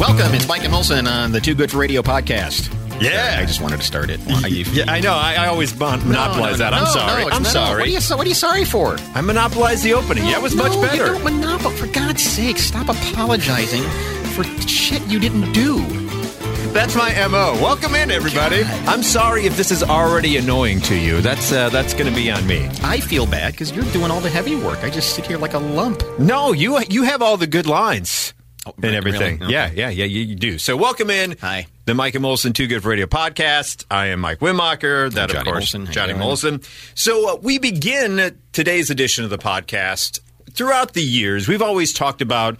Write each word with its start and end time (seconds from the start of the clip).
Welcome. 0.00 0.34
It's 0.34 0.48
Mike 0.48 0.64
and 0.64 0.72
Molson 0.72 1.06
on 1.06 1.32
the 1.32 1.40
Too 1.40 1.54
Good 1.54 1.70
for 1.70 1.76
Radio 1.76 2.00
podcast. 2.00 2.72
Yeah. 3.02 3.36
I 3.38 3.44
just 3.44 3.60
wanted 3.60 3.80
to 3.80 3.86
start 3.86 4.08
it. 4.08 4.18
You- 4.48 4.64
Yeah, 4.72 4.90
I 4.90 4.98
know. 5.00 5.12
I, 5.12 5.34
I 5.34 5.46
always 5.48 5.78
mon- 5.78 6.06
monopolize 6.08 6.58
No, 6.58 6.64
no, 6.70 6.70
that. 6.70 6.74
I'm 6.74 6.84
no, 6.84 6.90
sorry. 6.90 7.24
I'm 7.24 7.44
sorry. 7.44 7.78
What 7.80 7.88
are, 7.88 7.90
you, 7.90 8.00
so- 8.00 8.16
what 8.16 8.24
are 8.26 8.28
you 8.30 8.34
sorry 8.34 8.64
for? 8.64 8.96
I 9.14 9.20
monopolized 9.20 9.84
the 9.84 9.92
opening. 9.92 10.24
yeah, 10.26 10.36
it 10.38 10.42
was 10.42 10.54
much 10.56 10.72
better. 10.80 11.06
You 11.08 11.12
don't 11.18 11.24
monopolize. 11.24 11.78
For 11.78 11.86
God's 11.88 12.22
sake, 12.22 12.56
stop 12.56 12.88
apologizing 12.88 13.82
for 14.32 14.44
shit 14.66 15.02
you 15.06 15.18
didn't 15.20 15.52
do. 15.52 15.84
That's 16.72 16.94
my 16.96 17.12
mo. 17.28 17.58
Welcome 17.60 17.94
in, 17.94 18.10
everybody. 18.10 18.62
God. 18.62 18.88
I'm 18.88 19.02
sorry 19.02 19.44
if 19.44 19.56
this 19.56 19.70
is 19.70 19.82
already 19.82 20.36
annoying 20.38 20.80
to 20.82 20.94
you. 20.94 21.20
That's 21.20 21.52
uh, 21.52 21.68
that's 21.68 21.92
going 21.94 22.06
to 22.06 22.14
be 22.14 22.30
on 22.30 22.46
me. 22.46 22.68
I 22.82 23.00
feel 23.00 23.26
bad 23.26 23.52
because 23.52 23.72
you're 23.72 23.84
doing 23.92 24.10
all 24.10 24.20
the 24.20 24.30
heavy 24.30 24.54
work. 24.56 24.78
I 24.84 24.88
just 24.90 25.14
sit 25.14 25.26
here 25.26 25.36
like 25.36 25.54
a 25.54 25.58
lump. 25.58 26.02
No, 26.18 26.52
you 26.52 26.80
you 26.88 27.02
have 27.02 27.22
all 27.22 27.36
the 27.36 27.48
good 27.48 27.66
lines 27.66 28.32
Oh, 28.66 28.72
and 28.76 28.84
really? 28.84 28.96
everything. 28.96 29.42
Okay. 29.42 29.52
Yeah, 29.52 29.70
yeah, 29.72 29.88
yeah. 29.88 30.04
You, 30.04 30.22
you 30.22 30.34
do. 30.34 30.58
So 30.58 30.76
welcome 30.76 31.08
in. 31.08 31.36
Hi. 31.40 31.66
The 31.86 31.94
Mike 31.94 32.14
and 32.14 32.24
Molson 32.24 32.54
Too 32.54 32.66
Good 32.66 32.82
for 32.82 32.90
Radio 32.90 33.06
podcast. 33.06 33.86
I 33.90 34.06
am 34.08 34.20
Mike 34.20 34.40
Wimacher. 34.40 35.10
That, 35.12 35.34
of 35.34 35.44
course, 35.44 35.72
Molson. 35.72 35.90
Johnny? 35.90 36.12
Molson. 36.12 36.62
So 36.94 37.34
uh, 37.34 37.36
we 37.36 37.58
begin 37.58 38.36
today's 38.52 38.90
edition 38.90 39.24
of 39.24 39.30
the 39.30 39.38
podcast. 39.38 40.20
Throughout 40.52 40.92
the 40.92 41.02
years, 41.02 41.48
we've 41.48 41.62
always 41.62 41.92
talked 41.94 42.20
about 42.20 42.58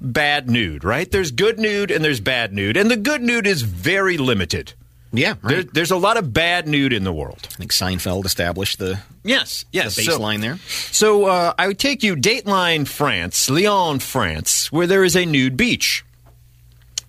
bad 0.00 0.48
nude, 0.48 0.84
right? 0.84 1.10
There's 1.10 1.30
good 1.30 1.58
nude 1.58 1.90
and 1.90 2.04
there's 2.04 2.20
bad 2.20 2.52
nude, 2.52 2.76
and 2.76 2.90
the 2.90 2.96
good 2.96 3.20
nude 3.20 3.46
is 3.46 3.62
very 3.62 4.16
limited. 4.16 4.72
Yeah, 5.14 5.34
right. 5.42 5.56
There, 5.56 5.62
there's 5.64 5.90
a 5.90 5.96
lot 5.96 6.16
of 6.16 6.32
bad 6.32 6.66
nude 6.66 6.92
in 6.92 7.04
the 7.04 7.12
world. 7.12 7.40
I 7.52 7.54
think 7.56 7.70
Seinfeld 7.72 8.24
established 8.24 8.78
the, 8.78 9.00
Yes, 9.24 9.64
yes. 9.72 9.94
the 9.96 10.02
So- 10.04 10.18
baseline 10.18 10.40
there. 10.40 10.58
so 10.90 11.26
uh, 11.26 11.52
I 11.58 11.66
would 11.68 11.78
take 11.78 12.02
you 12.02 12.16
Dateline, 12.16 12.86
France, 12.88 13.50
Lyon, 13.50 13.98
France, 13.98 14.72
where 14.72 14.86
there 14.86 15.04
is 15.04 15.14
a 15.14 15.26
nude 15.26 15.56
beach. 15.56 16.04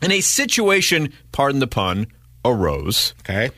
And 0.02 0.12
a 0.12 0.20
situation, 0.20 1.14
pardon 1.32 1.60
the 1.60 1.68
pun, 1.68 2.08
arose 2.44 3.14
Okay. 3.22 3.52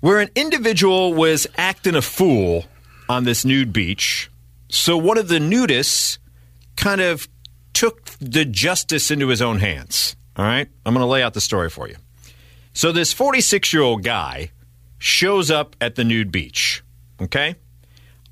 where 0.00 0.18
an 0.20 0.30
individual 0.34 1.12
was 1.12 1.46
acting 1.58 1.94
a 1.94 2.00
fool 2.02 2.64
on 3.08 3.24
this 3.24 3.44
nude 3.44 3.70
beach. 3.72 4.30
So 4.70 4.96
one 4.96 5.18
of 5.18 5.28
the 5.28 5.38
nudists 5.38 6.16
kind 6.76 7.02
of 7.02 7.28
took 7.74 8.06
the 8.18 8.46
justice 8.46 9.10
into 9.10 9.28
his 9.28 9.42
own 9.42 9.58
hands. 9.58 10.16
All 10.36 10.44
right? 10.46 10.68
I'm 10.86 10.94
going 10.94 11.02
to 11.02 11.06
lay 11.06 11.22
out 11.22 11.34
the 11.34 11.40
story 11.42 11.68
for 11.68 11.86
you. 11.86 11.96
So 12.74 12.92
this 12.92 13.12
46 13.12 13.72
year 13.72 13.82
old 13.82 14.02
guy 14.02 14.50
shows 14.98 15.50
up 15.50 15.76
at 15.80 15.94
the 15.94 16.04
nude 16.04 16.30
beach. 16.30 16.82
Okay? 17.20 17.54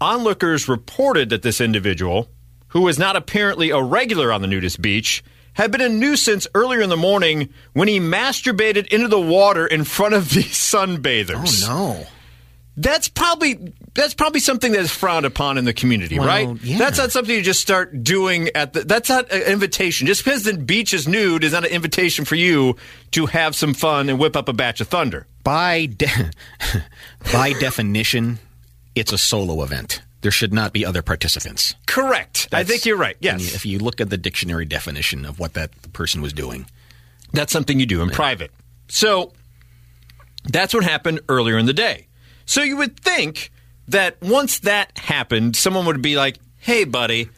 Onlookers 0.00 0.68
reported 0.68 1.30
that 1.30 1.42
this 1.42 1.60
individual, 1.60 2.28
who 2.68 2.82
was 2.82 2.98
not 2.98 3.14
apparently 3.14 3.70
a 3.70 3.80
regular 3.80 4.32
on 4.32 4.42
the 4.42 4.48
nudist 4.48 4.82
beach, 4.82 5.22
had 5.54 5.70
been 5.70 5.80
a 5.80 5.88
nuisance 5.88 6.46
earlier 6.54 6.80
in 6.80 6.88
the 6.88 6.96
morning 6.96 7.50
when 7.72 7.86
he 7.86 8.00
masturbated 8.00 8.86
into 8.88 9.06
the 9.06 9.20
water 9.20 9.66
in 9.66 9.84
front 9.84 10.14
of 10.14 10.30
the 10.30 10.40
sunbathers. 10.42 11.68
Oh, 11.68 11.96
no. 11.98 12.06
That's 12.76 13.06
probably 13.08 13.74
that's 13.92 14.14
probably 14.14 14.40
something 14.40 14.72
that 14.72 14.80
is 14.80 14.90
frowned 14.90 15.26
upon 15.26 15.58
in 15.58 15.66
the 15.66 15.74
community, 15.74 16.18
Well, 16.18 16.26
right? 16.26 16.62
yeah. 16.62 16.78
That's 16.78 16.96
not 16.96 17.12
something 17.12 17.34
you 17.34 17.42
just 17.42 17.60
start 17.60 18.02
doing 18.02 18.48
at 18.54 18.72
the. 18.72 18.84
That's 18.84 19.10
not 19.10 19.30
an 19.30 19.42
invitation. 19.42 20.06
Just 20.06 20.24
because 20.24 20.44
the 20.44 20.56
beach 20.56 20.94
is 20.94 21.06
nude 21.06 21.44
is 21.44 21.52
not 21.52 21.66
an 21.66 21.70
invitation 21.70 22.24
for 22.24 22.34
you 22.34 22.76
to 23.10 23.26
have 23.26 23.54
some 23.54 23.74
fun 23.74 24.08
and 24.08 24.18
whip 24.18 24.36
up 24.36 24.48
a 24.48 24.54
batch 24.54 24.80
of 24.80 24.88
thunder. 24.88 25.26
By, 25.44 25.86
de- 25.86 26.30
by 27.32 27.52
definition, 27.52 28.38
it's 28.94 29.12
a 29.12 29.18
solo 29.18 29.62
event. 29.62 30.00
There 30.22 30.30
should 30.30 30.54
not 30.54 30.72
be 30.72 30.86
other 30.86 31.02
participants. 31.02 31.74
Correct. 31.86 32.48
I 32.52 32.62
think 32.64 32.86
you're 32.86 32.96
right. 32.96 33.16
Yes, 33.20 33.54
If 33.54 33.66
you 33.66 33.80
look 33.80 34.00
at 34.00 34.08
the 34.08 34.16
dictionary 34.16 34.64
definition 34.64 35.24
of 35.26 35.38
what 35.40 35.54
that 35.54 35.92
person 35.92 36.22
was 36.22 36.32
doing, 36.32 36.66
that's 37.32 37.52
something 37.52 37.78
you 37.80 37.86
do 37.86 38.00
in 38.02 38.08
private. 38.10 38.50
So 38.88 39.32
that's 40.44 40.72
what 40.72 40.84
happened 40.84 41.20
earlier 41.28 41.58
in 41.58 41.66
the 41.66 41.72
day. 41.72 42.06
So 42.46 42.62
you 42.62 42.76
would 42.76 42.98
think 43.00 43.50
that 43.88 44.16
once 44.22 44.60
that 44.60 44.96
happened, 44.98 45.56
someone 45.56 45.86
would 45.86 46.02
be 46.02 46.16
like, 46.16 46.38
"Hey, 46.58 46.84
buddy, 46.84 47.28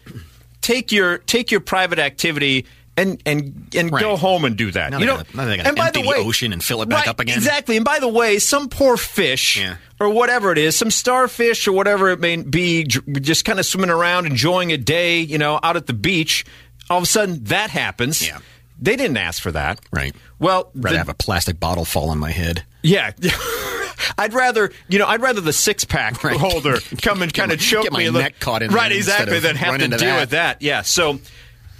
take 0.60 0.92
your 0.92 1.18
take 1.18 1.50
your 1.50 1.60
private 1.60 1.98
activity." 1.98 2.66
And 2.96 3.20
and 3.26 3.66
and 3.74 3.90
Right. 3.90 4.00
go 4.00 4.16
home 4.16 4.44
and 4.44 4.56
do 4.56 4.70
that. 4.70 4.92
Now 4.92 4.98
you 4.98 5.06
know, 5.06 5.16
gotta- 5.16 5.36
now 5.36 5.44
they 5.46 5.56
gotta 5.56 5.68
and 5.68 5.76
by 5.76 5.90
the 5.90 6.00
way, 6.02 6.16
ocean 6.18 6.52
and 6.52 6.62
fill 6.62 6.80
it 6.80 6.88
back 6.88 7.00
Right, 7.00 7.08
up 7.08 7.18
again. 7.18 7.36
Exactly. 7.36 7.74
And 7.76 7.84
by 7.84 7.98
the 7.98 8.06
way, 8.06 8.38
some 8.38 8.68
poor 8.68 8.96
fish 8.96 9.56
Yeah. 9.56 9.76
or 9.98 10.10
whatever 10.10 10.52
it 10.52 10.58
is, 10.58 10.76
some 10.76 10.92
starfish 10.92 11.66
or 11.66 11.72
whatever 11.72 12.10
it 12.10 12.20
may 12.20 12.36
be, 12.36 12.84
just 12.84 13.44
kind 13.44 13.58
of 13.58 13.66
swimming 13.66 13.90
around, 13.90 14.26
enjoying 14.26 14.70
a 14.70 14.76
day, 14.76 15.18
you 15.18 15.38
know, 15.38 15.58
out 15.64 15.76
at 15.76 15.88
the 15.88 15.92
beach. 15.92 16.44
All 16.88 16.98
of 16.98 17.02
a 17.02 17.06
sudden, 17.06 17.42
that 17.44 17.70
happens. 17.70 18.24
Yeah. 18.24 18.38
They 18.80 18.94
didn't 18.94 19.16
ask 19.16 19.42
for 19.42 19.50
that. 19.50 19.80
Right. 19.90 20.14
Well, 20.38 20.70
rather 20.76 20.94
the- 20.94 20.98
have 20.98 21.08
a 21.08 21.14
plastic 21.14 21.58
bottle 21.58 21.84
fall 21.84 22.10
on 22.10 22.18
my 22.20 22.30
head. 22.30 22.62
Yeah. 22.84 23.10
I'd 24.18 24.32
rather, 24.34 24.70
you 24.88 24.98
know, 24.98 25.06
I'd 25.06 25.20
rather 25.22 25.40
the 25.40 25.52
six 25.52 25.84
pack 25.84 26.22
Right. 26.22 26.36
holder 26.38 26.78
come 27.02 27.22
and 27.22 27.32
kind 27.34 27.50
of 27.50 27.58
choke 27.60 27.84
get 27.84 27.92
my 27.92 27.98
me. 28.00 28.04
a 28.06 28.12
little- 28.12 28.22
neck 28.22 28.38
caught 28.38 28.62
in 28.62 28.70
right, 28.72 28.92
exactly. 28.92 29.40
Than 29.40 29.56
have 29.56 29.78
to 29.78 29.88
deal 29.88 29.98
that. 29.98 30.20
with 30.20 30.30
that. 30.30 30.62
Yeah. 30.62 30.82
So 30.82 31.18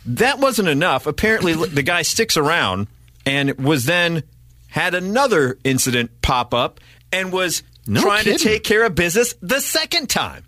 that 0.06 0.38
wasn't 0.40 0.68
enough. 0.68 1.06
Apparently, 1.06 1.52
the 1.54 1.82
guy 1.82 2.02
sticks 2.02 2.36
around 2.36 2.88
and 3.24 3.56
was 3.64 3.84
then 3.84 4.22
had 4.68 4.94
another 4.94 5.58
incident 5.64 6.10
pop 6.22 6.52
up 6.52 6.80
and 7.12 7.30
was 7.32 7.62
No 7.86 8.00
trying 8.00 8.24
kidding. 8.24 8.38
to 8.38 8.44
take 8.44 8.64
care 8.64 8.84
of 8.84 8.94
business 8.94 9.34
the 9.40 9.60
second 9.60 10.10
time. 10.10 10.44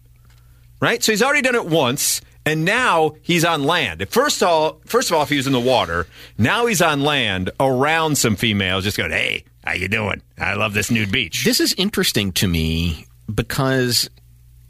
Right? 0.80 1.02
So 1.02 1.12
he's 1.12 1.22
already 1.22 1.40
done 1.42 1.54
it 1.54 1.64
once, 1.66 2.20
and 2.44 2.64
now 2.64 3.14
he's 3.22 3.44
on 3.44 3.62
land. 3.64 4.06
First 4.10 4.42
of 4.42 4.48
all, 4.48 4.80
first 4.84 5.10
of 5.10 5.16
all, 5.16 5.22
if 5.22 5.30
he 5.30 5.36
was 5.36 5.46
in 5.46 5.52
the 5.54 5.60
water, 5.60 6.06
now 6.36 6.66
he's 6.66 6.82
on 6.82 7.00
land 7.00 7.50
around 7.60 8.18
some 8.18 8.36
females, 8.36 8.84
just 8.84 8.98
going, 8.98 9.10
"Hey, 9.10 9.44
how 9.66 9.74
you 9.74 9.88
doing? 9.88 10.22
I 10.38 10.54
love 10.54 10.72
this 10.74 10.90
nude 10.90 11.10
beach." 11.12 11.44
This 11.44 11.60
is 11.60 11.74
interesting 11.76 12.32
to 12.32 12.48
me 12.48 13.06
because 13.32 14.08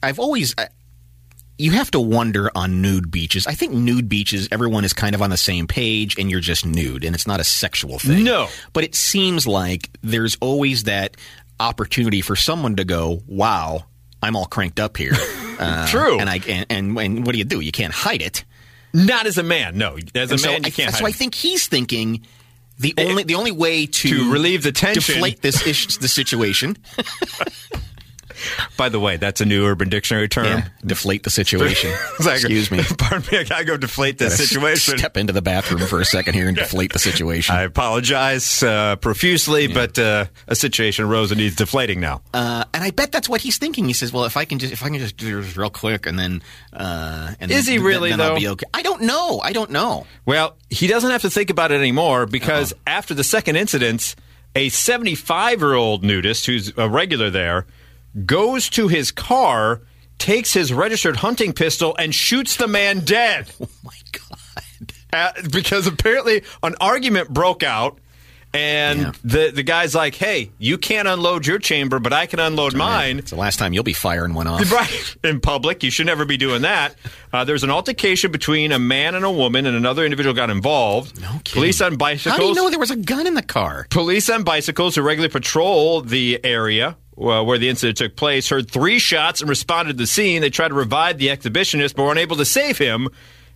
I've 0.03 0.19
always. 0.19 0.55
I, 0.59 0.69
you 1.59 1.71
have 1.71 1.91
to 1.93 2.01
wonder 2.01 2.51
on 2.55 2.83
nude 2.83 3.11
beaches. 3.11 3.47
I 3.47 3.53
think 3.55 3.73
nude 3.73 4.09
beaches, 4.11 4.47
everyone 4.53 4.85
is 4.85 4.93
kind 4.93 5.15
of 5.15 5.23
on 5.23 5.31
the 5.31 5.39
same 5.39 5.67
page, 5.67 6.19
and 6.19 6.31
you're 6.31 6.41
just 6.41 6.67
nude, 6.67 7.03
and 7.03 7.15
it's 7.15 7.27
not 7.27 7.41
a 7.41 7.45
sexual 7.45 7.99
thing. 7.99 8.25
No. 8.25 8.49
but 8.75 8.85
it 8.85 8.95
seems 8.95 9.47
like 9.47 9.89
there's 10.03 10.37
always 10.43 10.85
that 10.85 11.17
opportunity 11.59 12.21
for 12.21 12.37
someone 12.37 12.77
to 12.77 12.85
go, 12.85 13.23
"Wow, 13.27 13.87
I'm 14.23 14.37
all 14.37 14.47
cranked 14.47 14.81
up 14.81 14.97
here." 14.97 15.13
Uh, 15.59 15.87
True. 15.87 16.19
and 16.21 16.29
I 16.29 16.35
and, 16.47 16.67
and 16.69 16.99
and 16.99 17.25
what 17.25 17.33
do 17.33 17.39
you 17.39 17.45
do? 17.45 17.61
You 17.61 17.73
can't 17.73 17.95
hide 17.95 18.21
it. 18.21 18.45
Not 18.93 19.25
as 19.25 19.39
a 19.39 19.43
man, 19.43 19.79
no. 19.79 19.97
As 20.15 20.29
a 20.31 20.35
And 20.35 20.41
so 20.41 20.51
man, 20.51 20.65
you 20.65 20.67
I, 20.67 20.71
can't. 20.71 20.95
so 20.95 21.07
I 21.07 21.13
think 21.13 21.35
he's 21.35 21.67
thinking 21.67 22.27
the 22.79 22.95
only 22.99 23.23
the 23.23 23.35
only 23.35 23.53
way 23.53 23.87
to 23.87 24.09
To 24.09 24.33
relieve 24.33 24.63
the 24.63 24.73
tension. 24.73 25.15
deflate 25.15 25.41
this 25.43 25.67
ish, 25.67 25.97
the 25.99 26.09
situation, 26.09 26.77
By 28.77 28.89
the 28.89 29.01
way, 29.01 29.17
that's 29.17 29.41
a 29.41 29.45
new 29.47 29.67
Urban 29.67 29.89
Dictionary 29.89 30.29
term. 30.29 30.47
yeah, 30.47 30.69
deflate 30.85 31.23
the 31.23 31.31
situation. 31.31 31.93
Like, 32.25 32.37
Excuse 32.37 32.71
me. 32.71 32.83
Pardon 32.99 33.23
me, 33.31 33.39
I 33.39 33.45
gotta 33.45 33.65
go 33.65 33.77
deflate 33.77 34.19
this 34.19 34.37
situation. 34.37 34.99
Step 34.99 35.17
into 35.17 35.33
the 35.33 35.43
bathroom 35.43 35.87
for 35.87 36.01
a 36.01 36.05
second 36.05 36.35
here 36.35 36.49
and 36.49 36.57
deflate 36.57 36.93
the 36.93 36.99
situation. 36.99 37.55
I 37.55 37.63
apologize 37.63 38.63
uh, 38.63 38.97
profusely, 38.97 39.67
but 39.67 39.99
uh, 39.99 40.27
a 40.49 40.55
situation 40.57 41.05
arose 41.05 41.31
and 41.33 41.41
needs 41.41 41.57
deflating 41.57 42.01
now. 42.01 42.23
Uh, 42.35 42.65
and 42.75 42.83
I 42.83 42.91
bet 42.91 43.13
that's 43.13 43.29
what 43.29 43.41
he's 43.43 43.59
thinking. 43.59 43.85
He 43.87 43.93
says, 43.93 44.13
"Well, 44.13 44.25
if 44.25 44.37
I 44.37 44.45
can 44.45 44.59
just 44.59 44.73
if 44.73 44.83
I 44.83 44.89
can 44.89 44.99
just 44.99 45.17
do 45.17 45.41
this 45.43 45.57
real 45.57 45.71
quick, 45.71 46.07
and 46.07 46.19
then 46.19 46.43
uh, 46.73 47.35
and 47.41 47.51
Is 47.51 47.67
then, 47.67 47.73
he 47.75 47.79
really, 47.79 48.11
then, 48.11 48.19
then 48.19 48.29
I'll 48.29 48.35
though? 48.35 48.41
be 48.41 48.49
okay." 48.49 48.67
I 48.75 48.83
don't 48.83 49.03
know. 49.03 49.41
I 49.41 49.53
don't 49.53 49.71
know. 49.71 50.07
Well, 50.25 50.57
he 50.71 50.87
doesn't 50.87 51.11
have 51.11 51.23
to 51.23 51.31
think 51.31 51.51
about 51.51 51.71
it 51.73 51.77
anymore 51.77 52.27
because 52.27 52.73
Uh-huh. 52.73 52.83
after 52.87 53.15
the 53.15 53.25
second 53.25 53.57
incident, 53.57 54.15
a 54.55 54.69
75 54.71 55.61
year 55.61 55.75
old 55.75 56.03
nudist 56.05 56.47
who's 56.47 56.73
a 56.77 56.89
regular 56.89 57.31
there 57.31 57.67
goes 58.25 58.69
to 58.71 58.89
his 58.89 59.11
car, 59.11 59.83
takes 60.19 60.53
his 60.53 60.73
registered 60.73 61.17
hunting 61.17 61.53
pistol, 61.53 61.95
and 61.99 62.15
shoots 62.15 62.57
the 62.57 62.69
man 62.69 63.01
dead. 63.01 63.51
Oh 63.61 63.69
my 63.85 63.93
god! 64.13 64.93
Uh, 65.13 65.33
because 65.53 65.87
apparently 65.87 66.43
an 66.63 66.75
argument 66.81 67.29
broke 67.33 67.63
out. 67.63 67.99
And 68.55 69.01
Yeah. 69.01 69.13
the 69.23 69.51
the 69.51 69.63
guy's 69.63 69.95
like, 69.95 70.15
"Hey, 70.15 70.51
you 70.59 70.79
can't 70.79 71.07
unload 71.07 71.47
your 71.47 71.59
chamber, 71.59 71.99
but 71.99 72.15
I 72.15 72.25
can 72.25 72.39
unload 72.41 72.75
mine." 72.75 73.19
It's 73.19 73.31
the 73.31 73.37
last 73.37 73.59
time 73.59 73.75
you'll 73.75 73.83
be 73.85 73.93
firing 73.93 74.33
one 74.33 74.47
off. 74.47 74.71
Right 74.73 75.17
in 75.25 75.41
public, 75.41 75.83
you 75.83 75.91
should 75.91 76.07
never 76.07 76.25
be 76.25 76.39
doing 76.39 76.63
that. 76.63 76.95
Uh, 77.35 77.45
there's 77.45 77.65
an 77.65 77.71
altercation 77.71 78.33
between 78.33 78.73
a 78.73 78.79
man 78.79 79.15
and 79.15 79.27
a 79.27 79.31
woman, 79.31 79.67
and 79.67 79.77
another 79.77 80.05
individual 80.05 80.35
got 80.35 80.49
involved. 80.49 81.21
No 81.21 81.29
kidding. 81.45 81.61
Police 81.61 81.81
on 81.83 81.97
bicycles. 81.97 82.33
How 82.35 82.39
do 82.41 82.47
you 82.49 82.55
know 82.55 82.71
there 82.71 82.79
was 82.79 82.91
a 82.91 82.97
gun 82.97 83.27
in 83.27 83.35
the 83.35 83.43
car? 83.43 83.87
Police 83.91 84.31
on 84.31 84.43
bicycles 84.43 84.95
who 84.95 85.03
regularly 85.03 85.31
patrol 85.33 86.01
the 86.01 86.41
area 86.43 86.97
uh, 87.19 87.43
where 87.43 87.59
the 87.59 87.69
incident 87.69 87.99
took 87.99 88.17
place 88.17 88.49
heard 88.49 88.71
three 88.71 88.99
shots 88.99 89.41
and 89.41 89.49
responded 89.49 89.93
to 89.93 89.99
the 89.99 90.07
scene. 90.07 90.41
They 90.41 90.51
tried 90.51 90.69
to 90.69 90.75
revive 90.75 91.19
the 91.19 91.29
exhibitionist, 91.29 91.97
but 91.97 92.05
were 92.05 92.13
unable 92.13 92.37
to 92.37 92.45
save 92.45 92.79
him. 92.79 93.09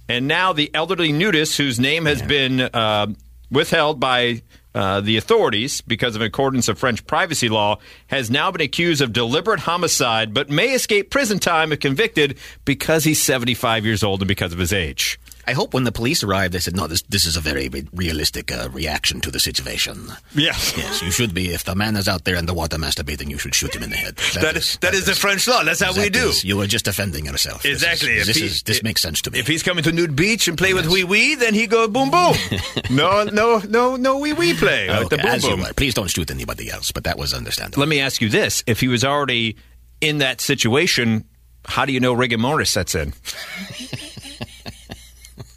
And 0.09 0.27
now 0.27 0.53
the 0.53 0.71
elderly 0.75 1.13
nudist, 1.13 1.57
whose 1.57 1.79
name 1.79 2.07
has 2.07 2.21
been 2.23 2.61
uh, 2.61 3.07
withheld 3.51 4.01
by 4.01 4.43
uh, 4.75 5.01
the 5.01 5.17
authorities 5.17 5.81
because 5.81 6.17
of 6.17 6.23
accordance 6.23 6.69
of 6.69 6.79
French 6.79 7.07
privacy 7.07 7.49
law, 7.49 7.79
has 8.09 8.31
now 8.31 8.51
been 8.51 8.61
accused 8.61 9.03
of 9.03 9.13
deliberate 9.13 9.61
homicide, 9.61 10.33
but 10.33 10.49
may 10.49 10.73
escape 10.75 11.11
prison 11.11 11.39
time 11.39 11.73
if 11.73 11.81
convicted 11.81 12.39
because 12.65 13.05
he's 13.05 13.21
75 13.21 13.85
years 13.85 14.03
old 14.03 14.21
and 14.21 14.29
because 14.29 14.53
of 14.53 14.59
his 14.59 14.73
age. 14.73 15.19
I 15.51 15.53
hope 15.53 15.75
when 15.75 15.83
the 15.83 15.91
police 15.91 16.23
arrived, 16.23 16.55
they 16.55 16.61
said, 16.61 16.77
"No, 16.77 16.87
this 16.87 17.03
this 17.09 17.25
is 17.25 17.37
a 17.37 17.41
very 17.41 17.69
realistic 17.93 18.53
uh, 18.53 18.69
reaction 18.71 19.21
to 19.23 19.31
the 19.33 19.41
situation." 19.41 19.97
Yes, 20.35 20.75
Yes, 20.77 21.03
you 21.03 21.11
should 21.11 21.35
be. 21.35 21.51
If 21.53 21.65
the 21.65 21.75
man 21.75 21.97
is 21.97 22.07
out 22.07 22.23
there 22.25 22.37
in 22.37 22.47
the 22.47 22.55
water 22.55 22.79
masturbating, 22.79 23.29
you 23.31 23.39
should 23.39 23.55
shoot 23.55 23.75
him 23.75 23.83
in 23.83 23.91
the 23.91 23.97
head. 23.97 24.15
that 24.41 24.57
is, 24.57 24.79
that 24.81 24.95
is 24.95 25.07
the 25.07 25.15
French 25.17 25.49
law. 25.49 25.65
That's 25.65 25.81
how 25.83 25.93
we 25.93 26.09
do. 26.09 26.29
is- 26.29 26.45
you 26.45 26.61
are 26.61 26.69
just 26.69 26.85
defending 26.85 27.27
yourself. 27.27 27.63
This 27.65 27.73
is- 27.73 27.83
Exactly. 27.83 28.17
This, 28.23 28.37
he- 28.37 28.47
is, 28.47 28.63
this 28.63 28.77
if- 28.79 28.85
makes 28.85 29.01
sense 29.03 29.21
to 29.23 29.31
me. 29.33 29.41
If 29.41 29.49
he's 29.49 29.65
coming 29.65 29.83
to 29.83 29.91
nude 29.93 30.15
beach 30.15 30.47
and 30.47 30.57
play 30.57 30.73
with 30.73 30.87
wee 30.87 31.03
wee, 31.05 31.35
then 31.35 31.53
he 31.55 31.67
go 31.67 31.89
boom 31.89 32.11
boom. 32.13 32.35
no, 32.91 33.25
no, 33.25 33.59
no, 33.69 33.97
no 33.97 34.19
wee 34.19 34.33
wee 34.33 34.55
play. 34.55 34.89
okay, 34.89 35.09
the 35.09 35.17
boom 35.19 35.27
as 35.27 35.43
you 35.43 35.57
boom. 35.57 35.65
are. 35.65 35.73
Please 35.75 35.95
don't 35.95 36.09
shoot 36.11 36.31
anybody 36.31 36.71
else. 36.71 36.93
But 36.93 37.03
that 37.05 37.19
was 37.19 37.35
understandable. 37.35 37.81
Let 37.81 37.89
me 37.89 37.99
ask 37.99 38.23
you 38.23 38.29
this: 38.29 38.63
If 38.69 38.79
he 38.81 38.87
was 38.89 39.05
already 39.05 39.57
in 40.01 40.19
that 40.19 40.41
situation, 40.41 41.25
how 41.67 41.85
do 41.87 41.93
you 41.93 41.99
know 42.01 42.13
rigor 42.13 42.39
mortis 42.39 42.71
sets 42.71 42.95
in? 42.95 43.13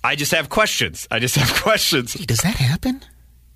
I 0.03 0.15
just 0.15 0.31
have 0.33 0.49
questions. 0.49 1.07
I 1.09 1.19
just 1.19 1.35
have 1.35 1.53
questions. 1.63 2.13
Does 2.13 2.39
that 2.39 2.55
happen? 2.55 3.01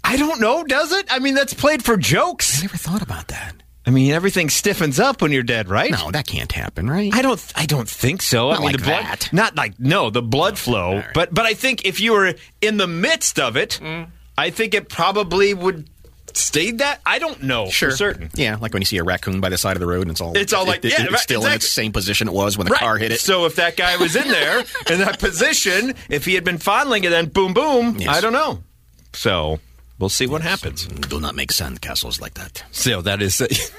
I 0.04 0.16
don't 0.18 0.40
know. 0.40 0.64
Does 0.64 0.92
it? 0.94 1.06
I 1.10 1.20
mean, 1.20 1.34
that's 1.36 1.54
played 1.54 1.84
for 1.84 1.98
jokes. 1.98 2.60
I 2.60 2.62
never 2.62 2.78
thought 2.78 3.02
about 3.02 3.28
that. 3.28 3.56
I 3.86 3.90
mean, 3.90 4.12
everything 4.12 4.50
stiffens 4.50 5.00
up 5.00 5.22
when 5.22 5.32
you're 5.32 5.44
dead, 5.44 5.70
right? 5.70 5.92
No, 5.92 6.12
that 6.12 6.28
can't 6.28 6.52
happen, 6.52 6.90
right? 6.90 7.14
I 7.14 7.22
don't. 7.22 7.42
I 7.56 7.66
don't 7.66 7.88
think 7.90 8.22
so. 8.22 8.50
Not 8.50 8.58
I 8.58 8.60
mean, 8.60 8.66
like 8.68 8.78
the 8.78 8.84
blood, 8.84 9.04
that. 9.06 9.30
not 9.34 9.56
like 9.56 9.80
no, 9.80 10.10
the 10.10 10.22
blood 10.22 10.58
flow. 10.58 10.98
right. 10.98 11.14
But 11.14 11.34
but 11.34 11.46
I 11.46 11.54
think 11.54 11.86
if 11.86 12.00
you 12.02 12.12
were 12.14 12.36
in 12.62 12.78
the 12.78 12.88
midst 12.88 13.40
of 13.40 13.56
it, 13.58 13.80
Mm. 13.82 14.08
I 14.38 14.50
think 14.52 14.74
it 14.76 14.88
probably 14.90 15.54
would 15.54 15.90
stay 16.38 16.72
that. 16.72 17.01
I 17.06 17.19
don't 17.19 17.44
know 17.44 17.69
for 17.69 17.92
certain. 17.92 18.30
Yeah, 18.36 18.57
like 18.60 18.74
when 18.74 18.81
you 18.81 18.86
see 18.86 18.98
a 18.98 19.04
raccoon 19.04 19.42
by 19.42 19.50
the 19.50 19.57
side 19.57 19.75
of 19.75 19.80
the 19.81 19.88
road 19.88 20.04
and 20.04 20.12
it's 20.12 20.22
all 20.22 20.36
It's 20.38 20.54
all 20.54 20.66
like- 20.66 20.86
it- 20.86 20.94
it- 20.94 21.00
yeah, 21.00 21.06
it's 21.10 21.22
still 21.24 21.45
in 21.45 21.51
its 21.54 21.69
same 21.72 21.92
position 21.92 22.28
it 22.28 22.34
was 22.34 22.57
when 22.57 22.66
the 22.66 22.72
Right. 22.72 22.80
car 22.80 22.98
hit 22.98 23.12
it. 23.12 23.19
So 23.22 23.45
if 23.45 23.56
that 23.56 23.75
guy 23.78 23.98
was 23.98 24.16
in 24.16 24.28
there 24.28 24.60
in 24.89 25.00
that 25.00 25.19
position, 25.19 25.95
if 26.10 26.25
he 26.25 26.34
had 26.36 26.44
been 26.44 26.57
fondling 26.57 27.04
it, 27.04 27.10
then 27.10 27.25
boom, 27.28 27.54
boom. 27.54 27.98
Yes. 28.00 28.10
I 28.10 28.22
don't 28.22 28.34
know. 28.34 28.63
So 29.13 29.60
we'll 30.00 30.10
see 30.10 30.28
what 30.28 30.42
happens. 30.42 30.86
Do 30.86 31.19
not 31.19 31.36
make 31.36 31.51
sand 31.51 31.81
castles 31.81 32.22
like 32.22 32.36
that. 32.36 32.63
So 32.72 33.01
that 33.01 33.22
is 33.22 33.42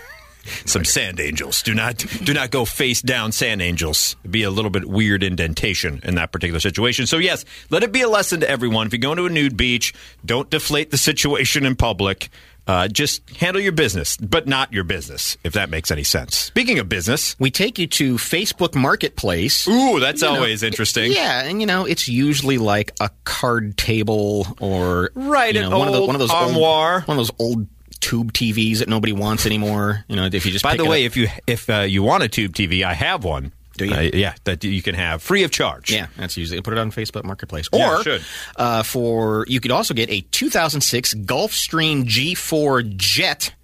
some 0.65 0.85
sand 0.85 1.21
angels. 1.21 1.63
Do 1.63 1.75
not 1.75 1.99
do 2.25 2.33
not 2.35 2.51
go 2.51 2.65
face 2.65 3.03
down, 3.03 3.33
sand 3.33 3.63
angels. 3.63 4.17
It'd 4.23 4.31
be 4.33 4.43
a 4.43 4.51
little 4.51 4.71
bit 4.71 4.87
weird 4.87 5.23
indentation 5.23 6.01
in 6.05 6.15
that 6.17 6.33
particular 6.33 6.61
situation. 6.61 7.07
So 7.07 7.19
yes, 7.19 7.45
let 7.71 7.83
it 7.83 7.93
be 7.93 8.03
a 8.03 8.09
lesson 8.09 8.41
to 8.41 8.51
everyone. 8.51 8.87
If 8.87 8.93
you 8.93 8.99
go 8.99 9.15
to 9.15 9.27
a 9.27 9.31
nude 9.31 9.57
beach, 9.57 9.95
don't 10.25 10.49
deflate 10.51 10.91
the 10.91 10.99
situation 10.99 11.65
in 11.67 11.77
public. 11.77 12.29
Uh, 12.67 12.87
just 12.87 13.27
handle 13.31 13.63
your 13.63 13.73
business, 13.73 14.19
but 14.19 14.47
not 14.47 14.71
your 14.75 14.85
business, 14.85 15.39
if 15.43 15.55
that 15.55 15.71
makes 15.71 15.91
any 15.91 16.03
sense. 16.05 16.37
Speaking 16.37 16.79
of 16.79 16.87
business, 16.87 17.35
We 17.39 17.51
take 17.51 17.79
you 17.79 17.87
to 17.87 18.17
Facebook 18.17 18.75
Marketplace. 18.75 19.67
ooh, 19.67 19.99
that's 20.01 20.21
You 20.21 20.29
know, 20.29 20.35
always 20.35 20.63
interesting. 20.63 21.11
Yeah, 21.13 21.45
and 21.45 21.63
you 21.63 21.67
know 21.67 21.87
it's 21.87 22.09
usually 22.09 22.59
like 22.59 22.93
a 23.01 23.09
card 23.25 23.79
table 23.79 24.47
or 24.61 25.13
Right, 25.15 25.55
you 25.55 25.63
an 25.63 25.71
know, 25.71 25.79
one 25.79 25.89
of 25.89 25.95
the, 25.95 26.05
one 26.05 26.15
of 26.15 26.19
those 26.19 26.31
armoire. 26.31 26.97
old, 26.97 27.09
one 27.09 27.19
of 27.19 27.27
those 27.27 27.31
old 27.39 27.67
tube 28.01 28.33
TVs 28.33 28.79
that 28.79 28.89
nobody 28.89 29.13
wants 29.13 29.47
anymore. 29.47 30.05
You 30.09 30.17
know, 30.17 30.27
if 30.27 30.45
you 30.47 30.53
just 30.53 30.63
By 30.63 30.77
the 30.77 30.85
way, 30.85 31.05
if 31.05 31.17
you 31.17 31.29
if 31.47 31.69
uh, 31.69 31.81
you 31.81 32.03
want 32.03 32.23
a 32.23 32.29
tube 32.29 32.53
TV, 32.53 32.83
I 32.85 32.95
have 32.95 33.25
one. 33.25 33.53
Do 33.77 33.87
you? 33.87 33.95
Uh, 33.95 34.11
yeah, 34.13 34.35
that 34.45 34.65
you 34.65 34.83
can 34.83 34.95
have 34.95 35.23
free 35.23 35.45
of 35.45 35.51
charge. 35.51 35.93
Yeah, 35.93 36.09
that's 36.17 36.37
usually 36.37 36.61
put 36.61 36.73
it 36.73 36.79
on 36.79 36.91
Facebook 36.91 37.25
Marketplace. 37.25 37.69
Yeah, 37.73 37.95
Or 37.95 38.03
should. 38.03 38.25
Uh, 38.57 38.83
for 38.83 39.45
you 39.49 39.61
could 39.61 39.71
also 39.71 39.95
get 39.95 40.11
a 40.11 40.21
2006 40.21 41.15
Gulfstream 41.15 42.05
G4 42.05 42.97
Jet 42.97 43.55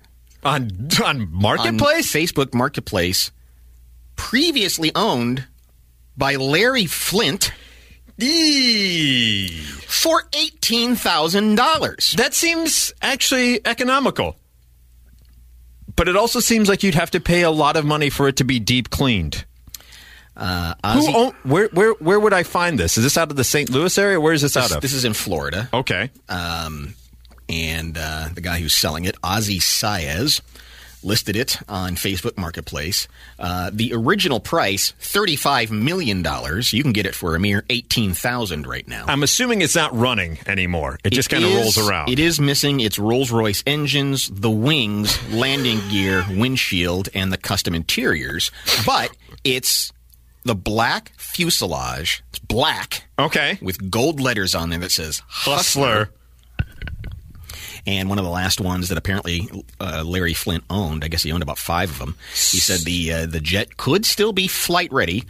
on 0.44 0.70
on 1.04 1.22
on 1.22 1.32
marketplace. 1.32 2.12
Facebook 2.12 2.54
Marketplace, 2.54 3.32
previously 4.16 4.92
owned 4.94 5.46
by 6.16 6.36
Larry 6.36 6.86
Flynt 6.86 7.52
Eee. 8.20 9.48
for 9.88 10.22
eighteen 10.34 10.94
thousand 10.94 11.56
dollars. 11.56 12.14
That 12.16 12.34
seems 12.34 12.92
actually 13.02 13.60
economical. 13.66 14.36
But 15.96 16.08
it 16.08 16.16
also 16.16 16.40
seems 16.40 16.68
like 16.68 16.82
you'd 16.82 16.94
have 16.96 17.12
to 17.12 17.20
pay 17.20 17.42
a 17.42 17.50
lot 17.50 17.76
of 17.76 17.84
money 17.84 18.10
for 18.10 18.26
it 18.28 18.36
to 18.36 18.44
be 18.44 18.58
deep 18.58 18.90
cleaned. 18.90 19.44
Uh, 20.36 20.74
Who 20.94 21.16
own, 21.16 21.32
where 21.44 21.68
where 21.68 21.92
where 21.94 22.18
would 22.18 22.32
I 22.32 22.42
find 22.42 22.76
this? 22.78 22.98
Is 22.98 23.04
this 23.04 23.16
out 23.16 23.30
of 23.30 23.36
the 23.36 23.44
St. 23.44 23.70
Louis 23.70 23.96
area? 23.96 24.20
Where 24.20 24.32
is 24.32 24.42
this, 24.42 24.56
out 24.56 24.64
this, 24.64 24.74
of? 24.74 24.82
this 24.82 24.92
is 24.92 25.04
in 25.04 25.14
Florida, 25.14 25.68
okay. 25.72 26.10
um, 26.28 26.94
and 27.48 27.96
uh, 27.96 28.30
the 28.34 28.40
guy 28.40 28.58
who's 28.58 28.72
selling 28.74 29.04
it, 29.04 29.14
Ozzy 29.22 29.58
Saez, 29.58 30.40
listed 31.04 31.36
it 31.36 31.58
on 31.68 31.94
Facebook 31.96 32.36
Marketplace. 32.36 33.06
Uh, 33.38 33.70
the 33.72 33.92
original 33.94 34.40
price, 34.40 34.92
thirty-five 34.98 35.70
million 35.70 36.22
dollars. 36.22 36.72
You 36.72 36.82
can 36.82 36.92
get 36.92 37.06
it 37.06 37.14
for 37.14 37.36
a 37.36 37.40
mere 37.40 37.64
eighteen 37.70 38.14
thousand 38.14 38.66
right 38.66 38.86
now. 38.88 39.04
I'm 39.06 39.22
assuming 39.22 39.62
it's 39.62 39.76
not 39.76 39.94
running 39.96 40.38
anymore. 40.46 40.98
It 41.04 41.10
just 41.10 41.30
kind 41.30 41.44
of 41.44 41.54
rolls 41.54 41.78
around. 41.78 42.08
It 42.08 42.18
is 42.18 42.40
missing 42.40 42.80
its 42.80 42.98
Rolls 42.98 43.30
Royce 43.30 43.62
engines, 43.66 44.28
the 44.30 44.50
wings, 44.50 45.18
landing 45.32 45.80
gear, 45.90 46.24
windshield, 46.30 47.08
and 47.14 47.32
the 47.32 47.38
custom 47.38 47.74
interiors. 47.74 48.50
But 48.86 49.10
it's 49.44 49.92
the 50.44 50.54
black 50.54 51.12
fuselage. 51.16 52.22
It's 52.30 52.38
black 52.38 53.04
Okay. 53.18 53.58
with 53.62 53.90
gold 53.90 54.20
letters 54.20 54.54
on 54.54 54.70
there 54.70 54.78
that 54.80 54.92
says 54.92 55.22
Hustler. 55.26 56.10
And 57.86 58.08
one 58.08 58.18
of 58.18 58.24
the 58.24 58.30
last 58.30 58.60
ones 58.60 58.88
that 58.88 58.96
apparently 58.98 59.48
uh, 59.80 60.02
Larry 60.06 60.32
Flynt 60.34 60.64
owned. 60.70 61.04
I 61.04 61.08
guess 61.08 61.22
he 61.22 61.32
owned 61.32 61.42
about 61.42 61.58
five 61.58 61.90
of 61.90 61.98
them. 61.98 62.16
He 62.30 62.58
said 62.58 62.80
the 62.80 63.12
uh, 63.12 63.26
the 63.26 63.40
jet 63.40 63.76
could 63.76 64.06
still 64.06 64.32
be 64.32 64.48
flight 64.48 64.90
ready, 64.92 65.24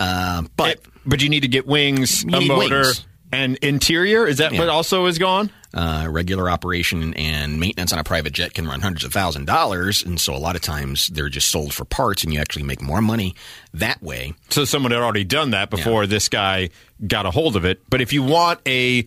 uh, 0.00 0.42
but 0.56 0.70
It- 0.76 0.86
but 1.06 1.22
you 1.22 1.28
need 1.30 1.40
to 1.40 1.48
get 1.48 1.66
wings, 1.66 2.24
a 2.24 2.40
motor, 2.40 2.80
wings. 2.82 3.06
and 3.32 3.56
interior. 3.58 4.26
Is 4.26 4.36
that 4.38 4.52
Yeah. 4.52 4.58
what 4.58 4.68
also 4.68 5.06
is 5.06 5.18
gone? 5.18 5.50
uh, 5.72 6.04
regular 6.10 6.50
operation 6.50 7.14
and 7.14 7.60
maintenance 7.60 7.92
on 7.92 8.00
a 8.00 8.02
private 8.02 8.32
jet 8.32 8.52
can 8.54 8.66
run 8.66 8.80
hundreds 8.80 9.04
of 9.04 9.12
thousand 9.12 9.44
dollars, 9.44 10.02
and 10.02 10.20
so 10.20 10.34
a 10.34 10.36
lot 10.36 10.56
of 10.56 10.62
times 10.62 11.06
they're 11.14 11.28
just 11.28 11.48
sold 11.48 11.72
for 11.72 11.84
parts, 11.84 12.24
and 12.24 12.34
you 12.34 12.40
actually 12.40 12.64
make 12.64 12.82
more 12.82 13.00
money 13.00 13.36
that 13.72 14.02
way. 14.02 14.34
So 14.48 14.64
someone 14.64 14.90
had 14.90 15.00
already 15.00 15.22
done 15.22 15.52
that 15.52 15.70
before 15.70 16.08
this 16.08 16.28
guy 16.28 16.70
got 17.06 17.24
a 17.24 17.30
hold 17.30 17.54
of 17.54 17.64
it. 17.64 17.80
But 17.88 18.00
if 18.00 18.12
you 18.12 18.24
want 18.24 18.58
a 18.66 19.04